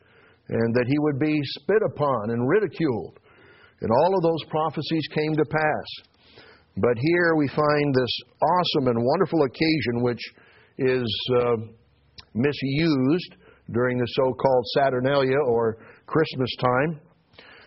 [0.50, 3.20] and that he would be spit upon and ridiculed.
[3.82, 6.44] And all of those prophecies came to pass.
[6.78, 10.22] But here we find this awesome and wonderful occasion which
[10.78, 11.56] is uh,
[12.36, 13.36] misused
[13.72, 17.02] during the so called Saturnalia or Christmas time.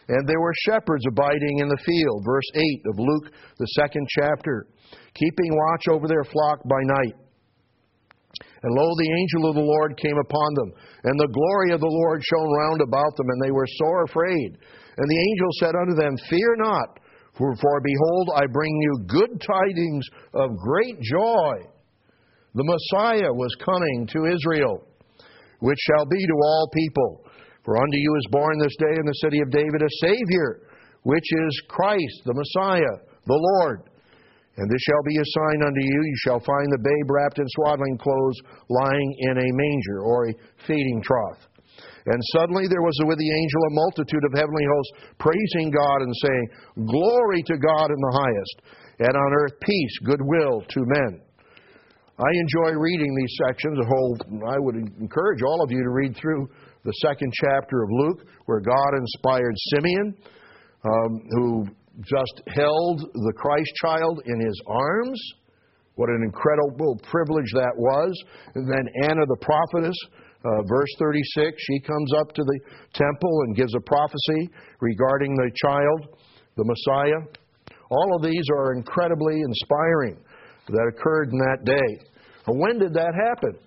[0.09, 4.67] And there were shepherds abiding in the field, verse 8 of Luke, the second chapter,
[5.15, 7.15] keeping watch over their flock by night.
[8.63, 10.73] And lo, the angel of the Lord came upon them,
[11.05, 14.59] and the glory of the Lord shone round about them, and they were sore afraid.
[14.99, 16.99] And the angel said unto them, Fear not,
[17.39, 21.71] for, for behold, I bring you good tidings of great joy.
[22.55, 24.85] The Messiah was coming to Israel,
[25.61, 27.25] which shall be to all people.
[27.65, 30.69] For unto you is born this day in the city of David a Savior,
[31.05, 32.97] which is Christ, the Messiah,
[33.27, 33.89] the Lord.
[34.57, 37.47] And this shall be a sign unto you you shall find the babe wrapped in
[37.57, 38.39] swaddling clothes,
[38.69, 40.35] lying in a manger, or a
[40.67, 41.49] feeding trough.
[42.07, 46.15] And suddenly there was with the angel a multitude of heavenly hosts praising God and
[46.25, 46.47] saying,
[46.89, 48.57] Glory to God in the highest,
[49.01, 51.23] and on earth peace, goodwill to men.
[52.21, 53.79] I enjoy reading these sections.
[53.81, 56.51] The whole, I would encourage all of you to read through
[56.85, 60.15] the second chapter of Luke, where God inspired Simeon,
[60.85, 61.67] um, who
[62.05, 65.19] just held the Christ child in his arms.
[65.95, 68.13] What an incredible privilege that was.
[68.55, 69.97] And then Anna the prophetess,
[70.45, 72.61] uh, verse 36, she comes up to the
[72.93, 74.51] temple and gives a prophecy
[74.81, 76.21] regarding the child,
[76.57, 77.25] the Messiah.
[77.91, 80.19] All of these are incredibly inspiring
[80.69, 82.10] that occurred in that day.
[82.57, 83.59] When did that happen?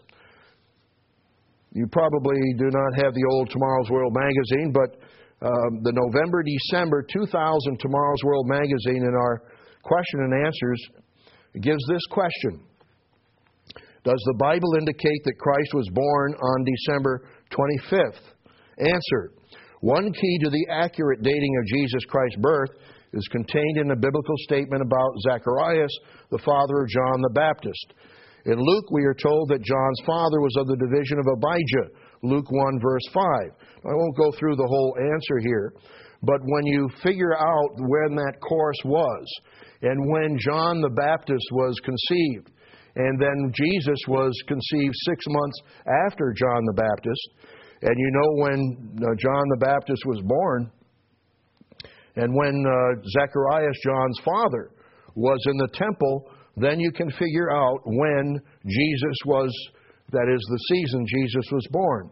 [1.74, 5.00] You probably do not have the old Tomorrow's World magazine, but
[5.46, 9.44] um, the November December 2000 Tomorrow's World magazine in our
[9.84, 10.80] question and answers
[11.62, 12.62] gives this question
[14.04, 18.22] Does the Bible indicate that Christ was born on December 25th?
[18.78, 19.32] Answer
[19.82, 22.70] One key to the accurate dating of Jesus Christ's birth
[23.14, 25.92] is contained in a biblical statement about Zacharias,
[26.32, 27.94] the father of John the Baptist.
[28.46, 32.52] In Luke, we are told that John's father was of the division of Abijah, Luke
[32.52, 33.24] 1, verse 5.
[33.24, 35.74] I won't go through the whole answer here,
[36.24, 39.26] but when you figure out when that course was,
[39.82, 42.52] and when John the Baptist was conceived,
[42.96, 45.60] and then Jesus was conceived six months
[46.06, 47.30] after John the Baptist,
[47.82, 50.72] and you know when uh, John the Baptist was born,
[52.18, 54.72] and when uh, Zacharias, John's father,
[55.16, 59.52] was in the temple, then you can figure out when Jesus was,
[60.12, 62.10] that is, the season Jesus was born.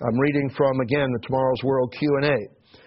[0.00, 2.36] I'm reading from, again, the Tomorrow's World Q&A.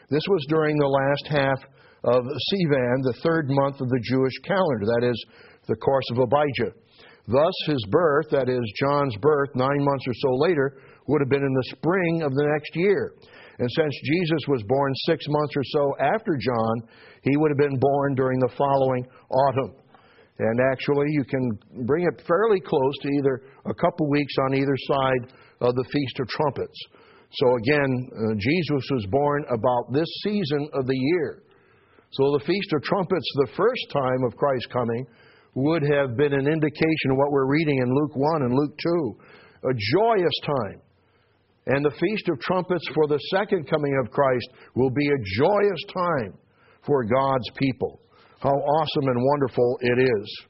[0.10, 1.60] This was during the last half
[2.04, 5.26] of Sivan, the third month of the Jewish calendar, that is,
[5.68, 6.72] the course of Abijah.
[7.28, 11.44] Thus, his birth, that is, John's birth, nine months or so later, would have been
[11.44, 13.14] in the spring of the next year.
[13.60, 16.88] And since Jesus was born six months or so after John,
[17.24, 19.76] he would have been born during the following autumn.
[20.40, 24.76] And actually, you can bring it fairly close to either a couple weeks on either
[24.92, 26.80] side of the Feast of Trumpets.
[27.32, 31.44] So again, uh, Jesus was born about this season of the year.
[32.12, 35.06] So the Feast of Trumpets, the first time of Christ's coming,
[35.56, 39.18] would have been an indication of what we're reading in Luke 1 and Luke 2.
[39.70, 40.82] A joyous time.
[41.66, 45.84] And the Feast of Trumpets for the second coming of Christ will be a joyous
[45.94, 46.38] time
[46.86, 48.00] for God's people.
[48.40, 50.42] How awesome and wonderful it is.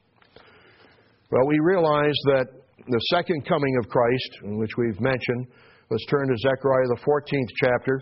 [1.30, 2.46] Well, we realize that
[2.86, 5.46] the second coming of Christ, which we've mentioned,
[5.90, 8.00] let's turn to Zechariah, the 14th chapter,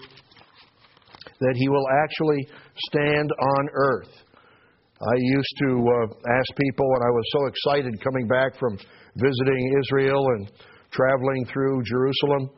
[1.40, 2.48] that he will actually
[2.88, 4.10] stand on earth.
[5.00, 8.78] I used to uh, ask people, and I was so excited coming back from
[9.16, 10.50] visiting Israel and
[10.90, 12.50] traveling through Jerusalem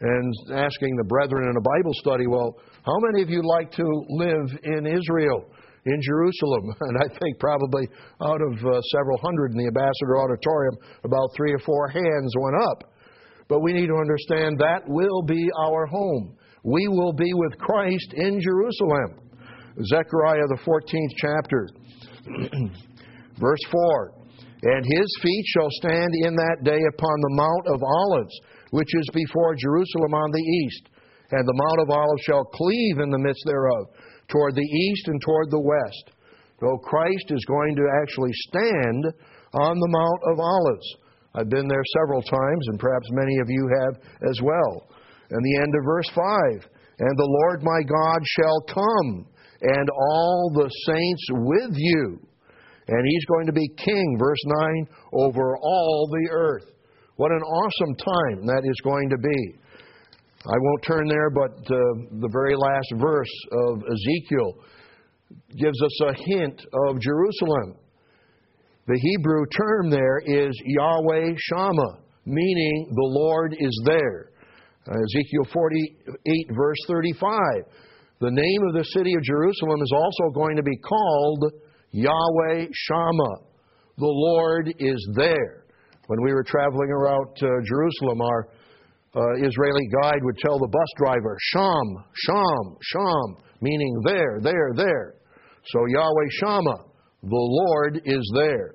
[0.00, 4.04] and asking the brethren in a Bible study, well, how many of you like to
[4.10, 5.46] live in Israel,
[5.86, 6.74] in Jerusalem?
[6.80, 7.88] And I think probably
[8.20, 12.56] out of uh, several hundred in the Ambassador Auditorium, about three or four hands went
[12.62, 12.92] up.
[13.48, 16.36] But we need to understand that will be our home.
[16.64, 19.22] We will be with Christ in Jerusalem.
[19.84, 21.68] Zechariah, the 14th chapter,
[23.38, 24.12] verse 4.
[24.62, 28.34] And his feet shall stand in that day upon the Mount of Olives
[28.70, 30.88] which is before Jerusalem on the east.
[31.30, 33.88] And the Mount of Olives shall cleave in the midst thereof,
[34.28, 36.16] toward the east and toward the west.
[36.60, 39.04] So Christ is going to actually stand
[39.52, 40.88] on the Mount of Olives.
[41.34, 44.88] I've been there several times, and perhaps many of you have as well.
[45.30, 46.24] And the end of verse 5
[46.98, 49.26] And the Lord my God shall come,
[49.62, 52.20] and all the saints with you.
[52.88, 56.70] And he's going to be king, verse 9, over all the earth.
[57.16, 59.58] What an awesome time that is going to be.
[60.48, 64.54] I won't turn there, but uh, the very last verse of Ezekiel
[65.58, 67.74] gives us a hint of Jerusalem.
[68.86, 74.30] The Hebrew term there is Yahweh Shammah, meaning the Lord is there.
[74.88, 77.30] Uh, Ezekiel 48, verse 35.
[78.20, 81.44] The name of the city of Jerusalem is also going to be called
[81.90, 83.36] Yahweh Shammah.
[83.98, 85.64] The Lord is there.
[86.06, 88.48] When we were traveling around uh, Jerusalem, our
[89.16, 95.14] uh, Israeli guide would tell the bus driver, Sham, Sham, Sham, meaning there, there, there.
[95.66, 96.84] So Yahweh Shammah,
[97.22, 98.74] the Lord is there.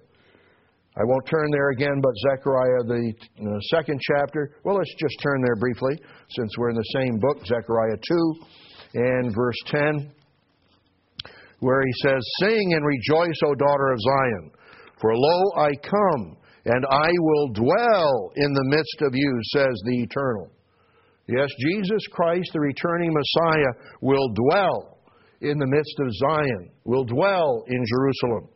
[0.98, 4.58] I won't turn there again, but Zechariah, the uh, second chapter.
[4.66, 5.98] Well, let's just turn there briefly,
[6.30, 8.36] since we're in the same book, Zechariah 2
[8.96, 10.12] and verse 10,
[11.60, 14.52] where he says, Sing and rejoice, O daughter of Zion,
[15.00, 16.36] for lo, I come
[16.66, 20.52] and I will dwell in the midst of you, says the Eternal.
[21.28, 25.00] Yes, Jesus Christ, the returning Messiah, will dwell
[25.42, 28.50] in the midst of Zion, will dwell in Jerusalem.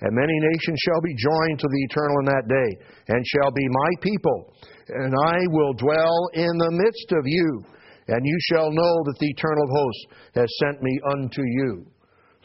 [0.00, 2.70] And many nations shall be joined to the Eternal in that day,
[3.08, 4.54] and shall be my people.
[4.88, 7.64] And I will dwell in the midst of you,
[8.08, 11.86] and you shall know that the Eternal host has sent me unto you.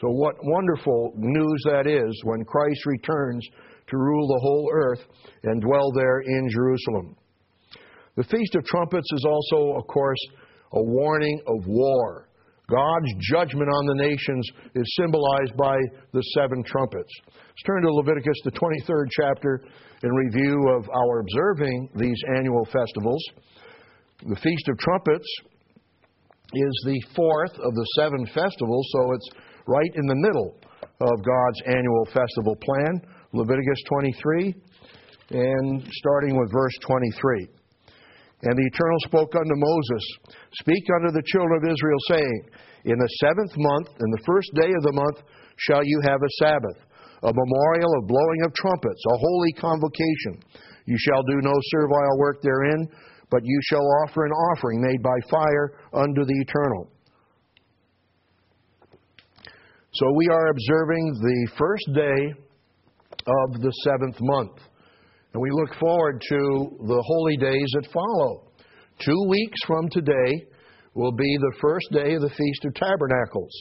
[0.00, 3.44] So, what wonderful news that is when Christ returns
[3.88, 5.00] to rule the whole earth
[5.44, 7.16] and dwell there in Jerusalem.
[8.16, 10.18] The Feast of Trumpets is also, of course,
[10.72, 12.28] a warning of war.
[12.68, 15.78] God's judgment on the nations is symbolized by
[16.12, 17.12] the seven trumpets.
[17.32, 19.62] Let's turn to Leviticus, the 23rd chapter,
[20.02, 23.24] in review of our observing these annual festivals.
[24.26, 25.26] The Feast of Trumpets
[26.54, 29.30] is the fourth of the seven festivals, so it's
[29.66, 30.56] right in the middle
[31.00, 33.00] of God's annual festival plan.
[33.32, 34.54] Leviticus 23,
[35.30, 37.48] and starting with verse 23.
[38.40, 40.04] And the Eternal spoke unto Moses,
[40.64, 42.40] Speak unto the children of Israel, saying,
[42.84, 46.34] In the seventh month, in the first day of the month, shall you have a
[46.40, 46.78] Sabbath,
[47.22, 50.40] a memorial of blowing of trumpets, a holy convocation.
[50.86, 52.88] You shall do no servile work therein,
[53.28, 56.88] but you shall offer an offering made by fire unto the Eternal.
[59.92, 62.47] So we are observing the first day
[63.12, 64.58] of the seventh month.
[65.32, 68.52] And we look forward to the holy days that follow.
[69.04, 70.46] Two weeks from today
[70.94, 73.52] will be the first day of the Feast of Tabernacles.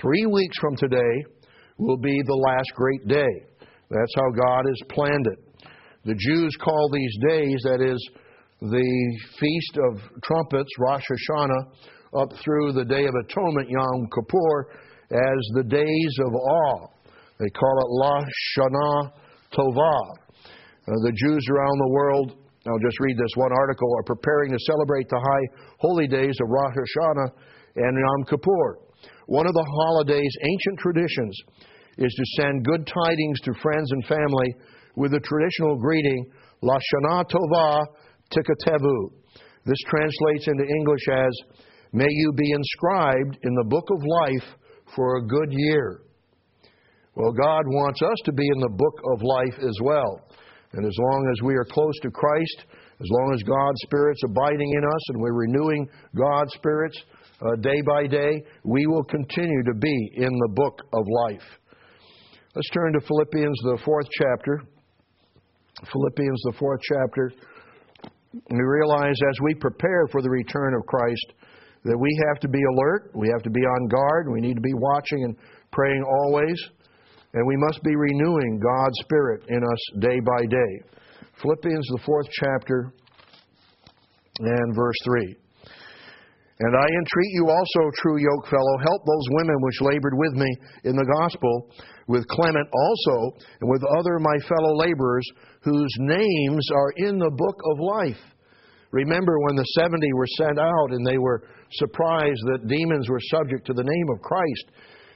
[0.00, 1.24] Three weeks from today
[1.78, 3.66] will be the last great day.
[3.90, 5.68] That's how God has planned it.
[6.04, 8.10] The Jews call these days, that is,
[8.60, 14.68] the Feast of Trumpets, Rosh Hashanah, up through the Day of Atonement, Yom Kippur,
[15.10, 16.86] as the days of awe.
[17.42, 18.22] They call it La
[18.54, 19.10] Shana
[19.50, 20.02] Tovah.
[20.38, 22.38] Uh, the Jews around the world,
[22.70, 25.46] I'll just read this one article, are preparing to celebrate the high
[25.80, 27.30] holy days of Rosh Hashanah
[27.82, 28.78] and Yom Kippur.
[29.26, 31.36] One of the holiday's ancient traditions
[31.98, 34.54] is to send good tidings to friends and family
[34.94, 36.30] with the traditional greeting,
[36.62, 37.82] La Shana Tovah
[38.30, 39.10] Tikatevu.
[39.64, 41.58] This translates into English as,
[41.92, 44.48] May you be inscribed in the book of life
[44.94, 46.02] for a good year.
[47.14, 50.24] Well, God wants us to be in the book of life as well.
[50.72, 52.64] And as long as we are close to Christ,
[53.00, 56.98] as long as God's Spirit's abiding in us and we're renewing God's Spirit's
[57.42, 61.44] uh, day by day, we will continue to be in the book of life.
[62.54, 64.62] Let's turn to Philippians, the fourth chapter.
[65.92, 67.32] Philippians, the fourth chapter.
[68.32, 71.32] We realize as we prepare for the return of Christ
[71.84, 74.62] that we have to be alert, we have to be on guard, we need to
[74.62, 75.36] be watching and
[75.72, 76.56] praying always.
[77.34, 80.72] And we must be renewing God's Spirit in us day by day.
[81.40, 82.92] Philippians, the fourth chapter,
[84.38, 85.36] and verse 3.
[86.60, 90.94] And I entreat you also, true yokefellow, help those women which labored with me in
[90.94, 91.70] the gospel,
[92.06, 95.26] with Clement also, and with other my fellow laborers,
[95.62, 98.22] whose names are in the book of life.
[98.92, 103.66] Remember when the 70 were sent out and they were surprised that demons were subject
[103.66, 104.66] to the name of Christ.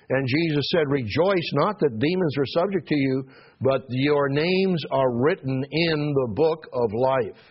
[0.09, 3.25] And Jesus said, Rejoice not that demons are subject to you,
[3.61, 7.43] but your names are written in the book of life.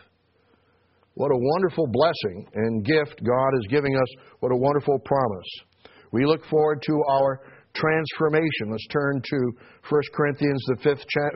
[1.16, 4.08] What a wonderful blessing and gift God is giving us.
[4.40, 5.50] What a wonderful promise.
[6.12, 7.42] We look forward to our
[7.74, 8.72] transformation.
[8.72, 9.38] Let's turn to
[9.90, 10.96] 1 Corinthians, the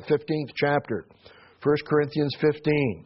[0.09, 1.05] 15th chapter.
[1.63, 3.05] 1 Corinthians 15.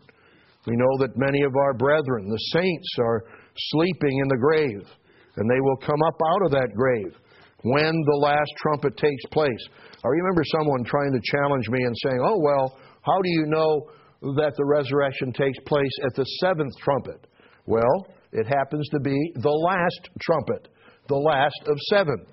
[0.68, 3.24] We know that many of our brethren, the saints, are
[3.58, 4.88] sleeping in the grave,
[5.36, 7.18] and they will come up out of that grave
[7.64, 9.64] when the last trumpet takes place.
[10.04, 13.90] I remember someone trying to challenge me and saying, Oh, well, how do you know
[14.36, 17.28] that the resurrection takes place at the seventh trumpet?
[17.66, 20.68] Well, it happens to be the last trumpet,
[21.08, 22.26] the last of seven.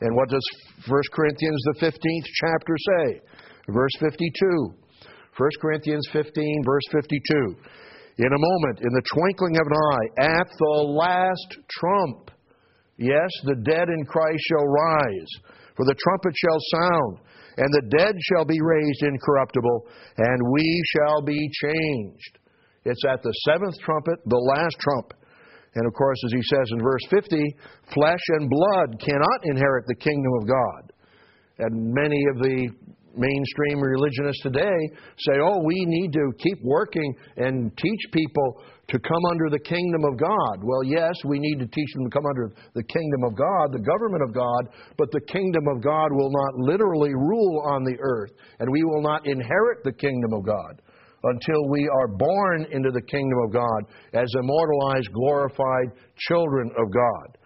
[0.00, 0.44] And what does
[0.86, 3.20] 1 Corinthians, the 15th chapter, say?
[3.68, 4.74] Verse 52.
[5.36, 7.56] 1 Corinthians 15, verse 52.
[8.18, 12.30] In a moment, in the twinkling of an eye, at the last trump,
[12.96, 15.30] Yes, the dead in Christ shall rise,
[15.76, 17.18] for the trumpet shall sound,
[17.56, 19.86] and the dead shall be raised incorruptible,
[20.18, 22.38] and we shall be changed.
[22.84, 25.14] It's at the seventh trumpet, the last trump.
[25.74, 27.56] And of course, as he says in verse 50,
[27.92, 30.92] flesh and blood cannot inherit the kingdom of God.
[31.58, 32.68] And many of the
[33.16, 34.78] mainstream religionists today
[35.18, 40.04] say, oh, we need to keep working and teach people to come under the kingdom
[40.04, 40.62] of God.
[40.62, 43.84] Well, yes, we need to teach them to come under the kingdom of God, the
[43.84, 48.32] government of God, but the kingdom of God will not literally rule on the earth,
[48.60, 50.82] and we will not inherit the kingdom of God
[51.24, 53.80] until we are born into the kingdom of God
[54.12, 55.88] as immortalized, glorified
[56.28, 57.38] children of God.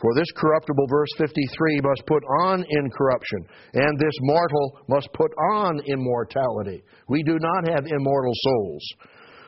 [0.00, 3.40] For this corruptible, verse 53, must put on incorruption,
[3.74, 6.84] and this mortal must put on immortality.
[7.08, 8.84] We do not have immortal souls.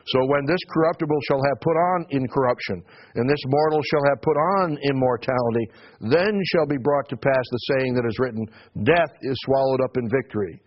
[0.07, 2.81] So when this corruptible shall have put on incorruption,
[3.13, 5.69] and this mortal shall have put on immortality,
[6.01, 8.45] then shall be brought to pass the saying that is written,
[8.83, 10.59] Death is swallowed up in victory.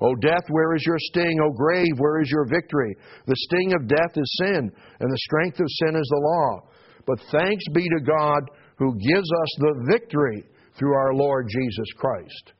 [0.00, 1.40] O death, where is your sting?
[1.42, 2.96] O grave, where is your victory?
[3.26, 6.68] The sting of death is sin, and the strength of sin is the law.
[7.06, 8.42] But thanks be to God
[8.78, 10.44] who gives us the victory
[10.78, 12.52] through our Lord Jesus Christ.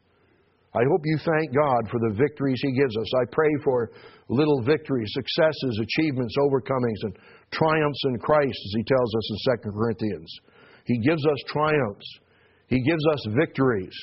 [0.75, 3.11] I hope you thank God for the victories He gives us.
[3.21, 3.91] I pray for
[4.29, 7.17] little victories, successes, achievements, overcomings, and
[7.53, 10.41] triumphs in Christ, as He tells us in 2 Corinthians.
[10.85, 12.07] He gives us triumphs,
[12.69, 13.95] He gives us victories.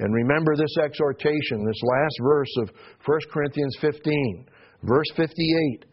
[0.00, 2.70] And remember this exhortation, this last verse of
[3.04, 4.46] 1 Corinthians 15,
[4.84, 5.84] verse 58.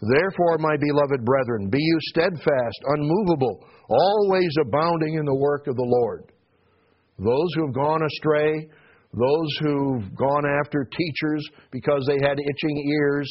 [0.00, 5.86] Therefore, my beloved brethren, be you steadfast, unmovable, always abounding in the work of the
[5.86, 6.32] Lord.
[7.18, 8.68] Those who have gone astray,
[9.14, 13.30] those who've gone after teachers because they had itching ears,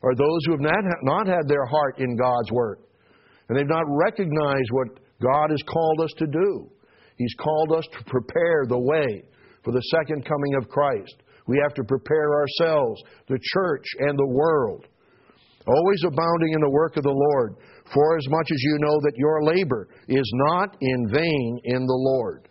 [0.00, 2.78] or those who have not, not had their heart in God's work,
[3.48, 6.70] and they've not recognized what God has called us to do.
[7.16, 9.24] He's called us to prepare the way
[9.64, 11.16] for the second coming of Christ.
[11.46, 14.86] We have to prepare ourselves, the church, and the world
[15.66, 17.56] always abounding in the work of the Lord,
[17.92, 22.00] for as much as you know that your labor is not in vain in the
[22.16, 22.48] Lord.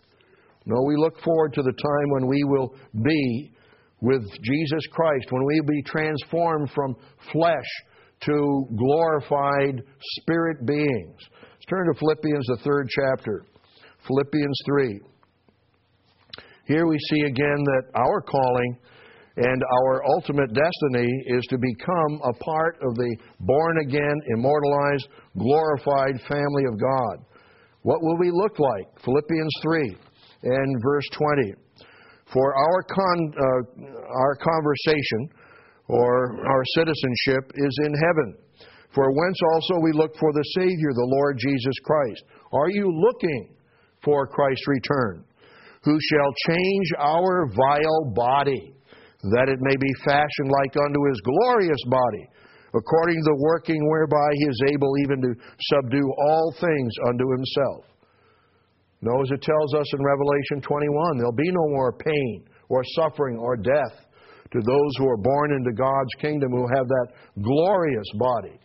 [0.66, 3.54] No, we look forward to the time when we will be
[4.02, 6.96] with Jesus Christ, when we will be transformed from
[7.32, 7.66] flesh
[8.22, 9.84] to glorified
[10.20, 11.18] spirit beings.
[11.20, 13.46] Let's turn to Philippians, the third chapter.
[14.08, 15.00] Philippians 3.
[16.66, 18.78] Here we see again that our calling
[19.36, 25.08] and our ultimate destiny is to become a part of the born again, immortalized,
[25.38, 27.26] glorified family of God.
[27.82, 29.04] What will we look like?
[29.04, 29.98] Philippians 3
[30.44, 31.06] and verse
[31.36, 31.54] 20.
[32.32, 35.30] For our, con, uh, our conversation
[35.88, 38.38] or our citizenship is in heaven,
[38.94, 42.24] for whence also we look for the Savior, the Lord Jesus Christ.
[42.54, 43.56] Are you looking
[44.04, 45.26] for Christ's return?
[45.84, 48.74] Who shall change our vile body?
[49.32, 52.28] That it may be fashioned like unto his glorious body,
[52.76, 55.32] according to the working whereby he is able even to
[55.72, 57.86] subdue all things unto himself.
[59.02, 63.38] No, as it tells us in Revelation 21, there'll be no more pain or suffering
[63.38, 63.96] or death
[64.52, 67.08] to those who are born into God's kingdom who have that
[67.42, 68.60] glorious body.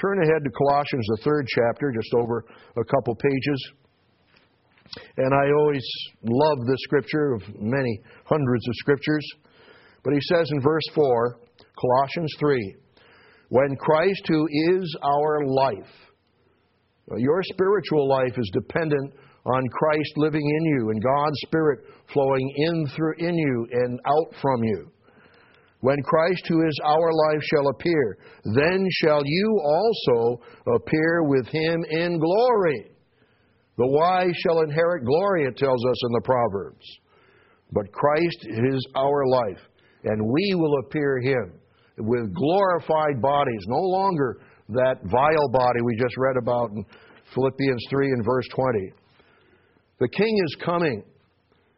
[0.00, 2.44] Turn ahead to Colossians, the third chapter, just over
[2.76, 3.72] a couple pages.
[5.16, 5.84] And I always
[6.22, 9.26] love this scripture of many hundreds of scriptures.
[10.06, 11.40] But he says in verse 4,
[11.80, 12.76] Colossians 3,
[13.48, 15.92] when Christ, who is our life,
[17.16, 21.80] your spiritual life is dependent on Christ living in you and God's Spirit
[22.12, 24.92] flowing in through in you and out from you.
[25.80, 28.18] When Christ, who is our life, shall appear,
[28.54, 30.40] then shall you also
[30.72, 32.92] appear with him in glory.
[33.76, 36.86] The wise shall inherit glory, it tells us in the Proverbs.
[37.72, 39.68] But Christ is our life
[40.06, 41.52] and we will appear him
[41.98, 46.84] with glorified bodies, no longer that vile body we just read about in
[47.34, 48.92] Philippians 3 and verse 20.
[49.98, 51.02] The king is coming,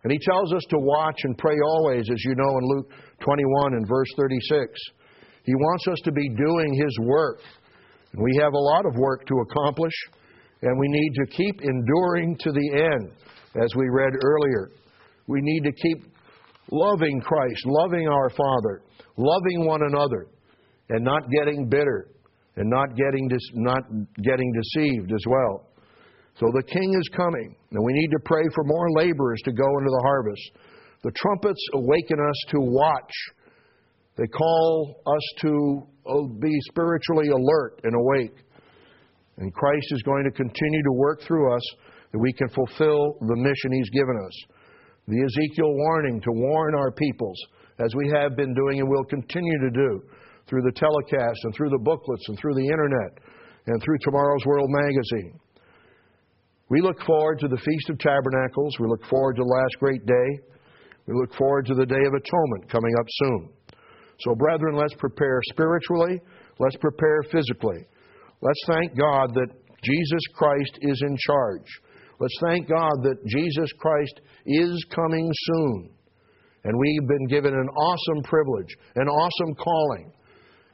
[0.03, 3.75] and he tells us to watch and pray always, as you know in Luke 21
[3.75, 4.73] and verse 36.
[5.45, 7.41] He wants us to be doing his work.
[8.13, 9.95] And we have a lot of work to accomplish,
[10.63, 13.13] and we need to keep enduring to the end,
[13.63, 14.71] as we read earlier.
[15.27, 16.18] We need to keep
[16.71, 18.83] loving Christ, loving our Father,
[19.17, 20.29] loving one another,
[20.91, 22.11] and not getting bitter
[22.57, 23.83] and not getting not
[24.23, 25.69] getting deceived as well.
[26.35, 29.67] So the king is coming, and we need to pray for more laborers to go
[29.79, 30.51] into the harvest.
[31.03, 33.13] The trumpets awaken us to watch.
[34.17, 38.45] They call us to uh, be spiritually alert and awake.
[39.39, 41.63] And Christ is going to continue to work through us
[42.13, 44.58] that we can fulfill the mission He's given us
[45.09, 47.39] the Ezekiel warning to warn our peoples,
[47.81, 50.03] as we have been doing and will continue to do
[50.47, 53.19] through the telecast and through the booklets and through the internet
[53.67, 55.41] and through Tomorrow's World magazine.
[56.69, 58.77] We look forward to the Feast of Tabernacles.
[58.79, 60.29] We look forward to the last great day.
[61.07, 63.49] We look forward to the Day of Atonement coming up soon.
[64.21, 66.21] So, brethren, let's prepare spiritually.
[66.59, 67.87] Let's prepare physically.
[68.43, 69.49] Let's thank God that
[69.83, 71.67] Jesus Christ is in charge.
[72.21, 75.91] Let's thank God that Jesus Christ is coming soon.
[76.65, 80.13] And we've been given an awesome privilege, an awesome calling,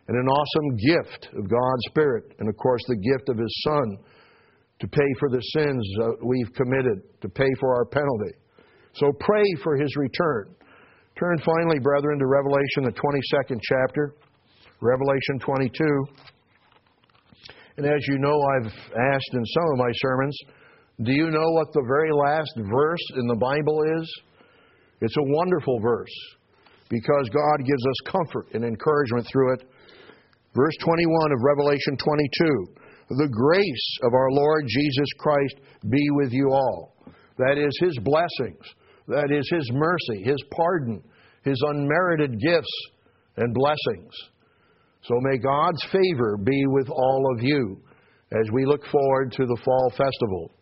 [0.08, 3.96] and an awesome gift of God's Spirit, and of course, the gift of His Son
[4.80, 8.36] to pay for the sins that we've committed, to pay for our penalty.
[8.94, 10.54] So pray for His return.
[11.18, 14.14] Turn finally, brethren, to Revelation, the 22nd chapter,
[14.80, 16.06] Revelation 22.
[17.76, 18.72] And as you know, I've
[19.12, 20.38] asked in some of my sermons,
[21.02, 24.20] do you know what the very last verse in the Bible is?
[25.00, 26.14] It's a wonderful verse
[26.88, 29.68] because God gives us comfort and encouragement through it.
[30.54, 32.66] Verse 21 of Revelation 22
[33.10, 35.56] The grace of our Lord Jesus Christ
[35.90, 36.94] be with you all.
[37.38, 38.62] That is His blessings,
[39.08, 41.02] that is His mercy, His pardon,
[41.42, 42.86] His unmerited gifts
[43.36, 44.12] and blessings.
[45.02, 47.82] So may God's favor be with all of you
[48.30, 50.52] as we look forward to the fall festival.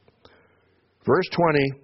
[1.04, 1.82] Verse 20,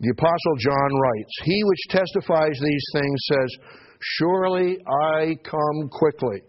[0.00, 3.56] the Apostle John writes, He which testifies these things says,
[4.00, 6.40] Surely I come quickly.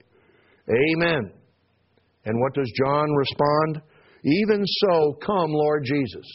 [0.69, 1.31] Amen.
[2.25, 3.81] And what does John respond?
[4.23, 6.25] Even so, come, Lord Jesus.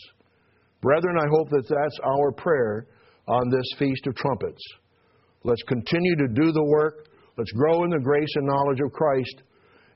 [0.81, 2.89] Brethren, I hope that that's our prayer
[3.29, 4.63] on this Feast of Trumpets.
[5.45, 7.09] Let's continue to do the work.
[7.37, 9.43] Let's grow in the grace and knowledge of Christ.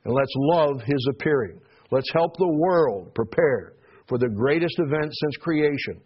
[0.05, 1.59] And let's love His appearing.
[1.91, 3.73] Let's help the world prepare
[4.09, 6.01] for the greatest event since creation.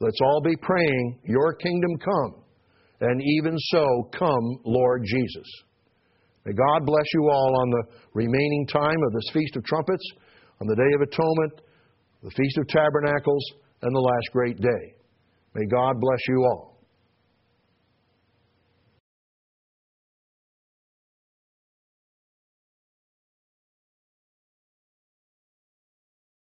[0.00, 2.42] Let's all be praying, Your kingdom come.
[3.00, 5.46] And even so, come, Lord Jesus.
[6.46, 7.84] May God bless you all on the
[8.14, 10.04] remaining time of this Feast of Trumpets,
[10.60, 11.60] on the Day of Atonement,
[12.22, 13.44] the Feast of Tabernacles,
[13.82, 14.94] and the last great day.
[15.54, 16.73] May God bless you all.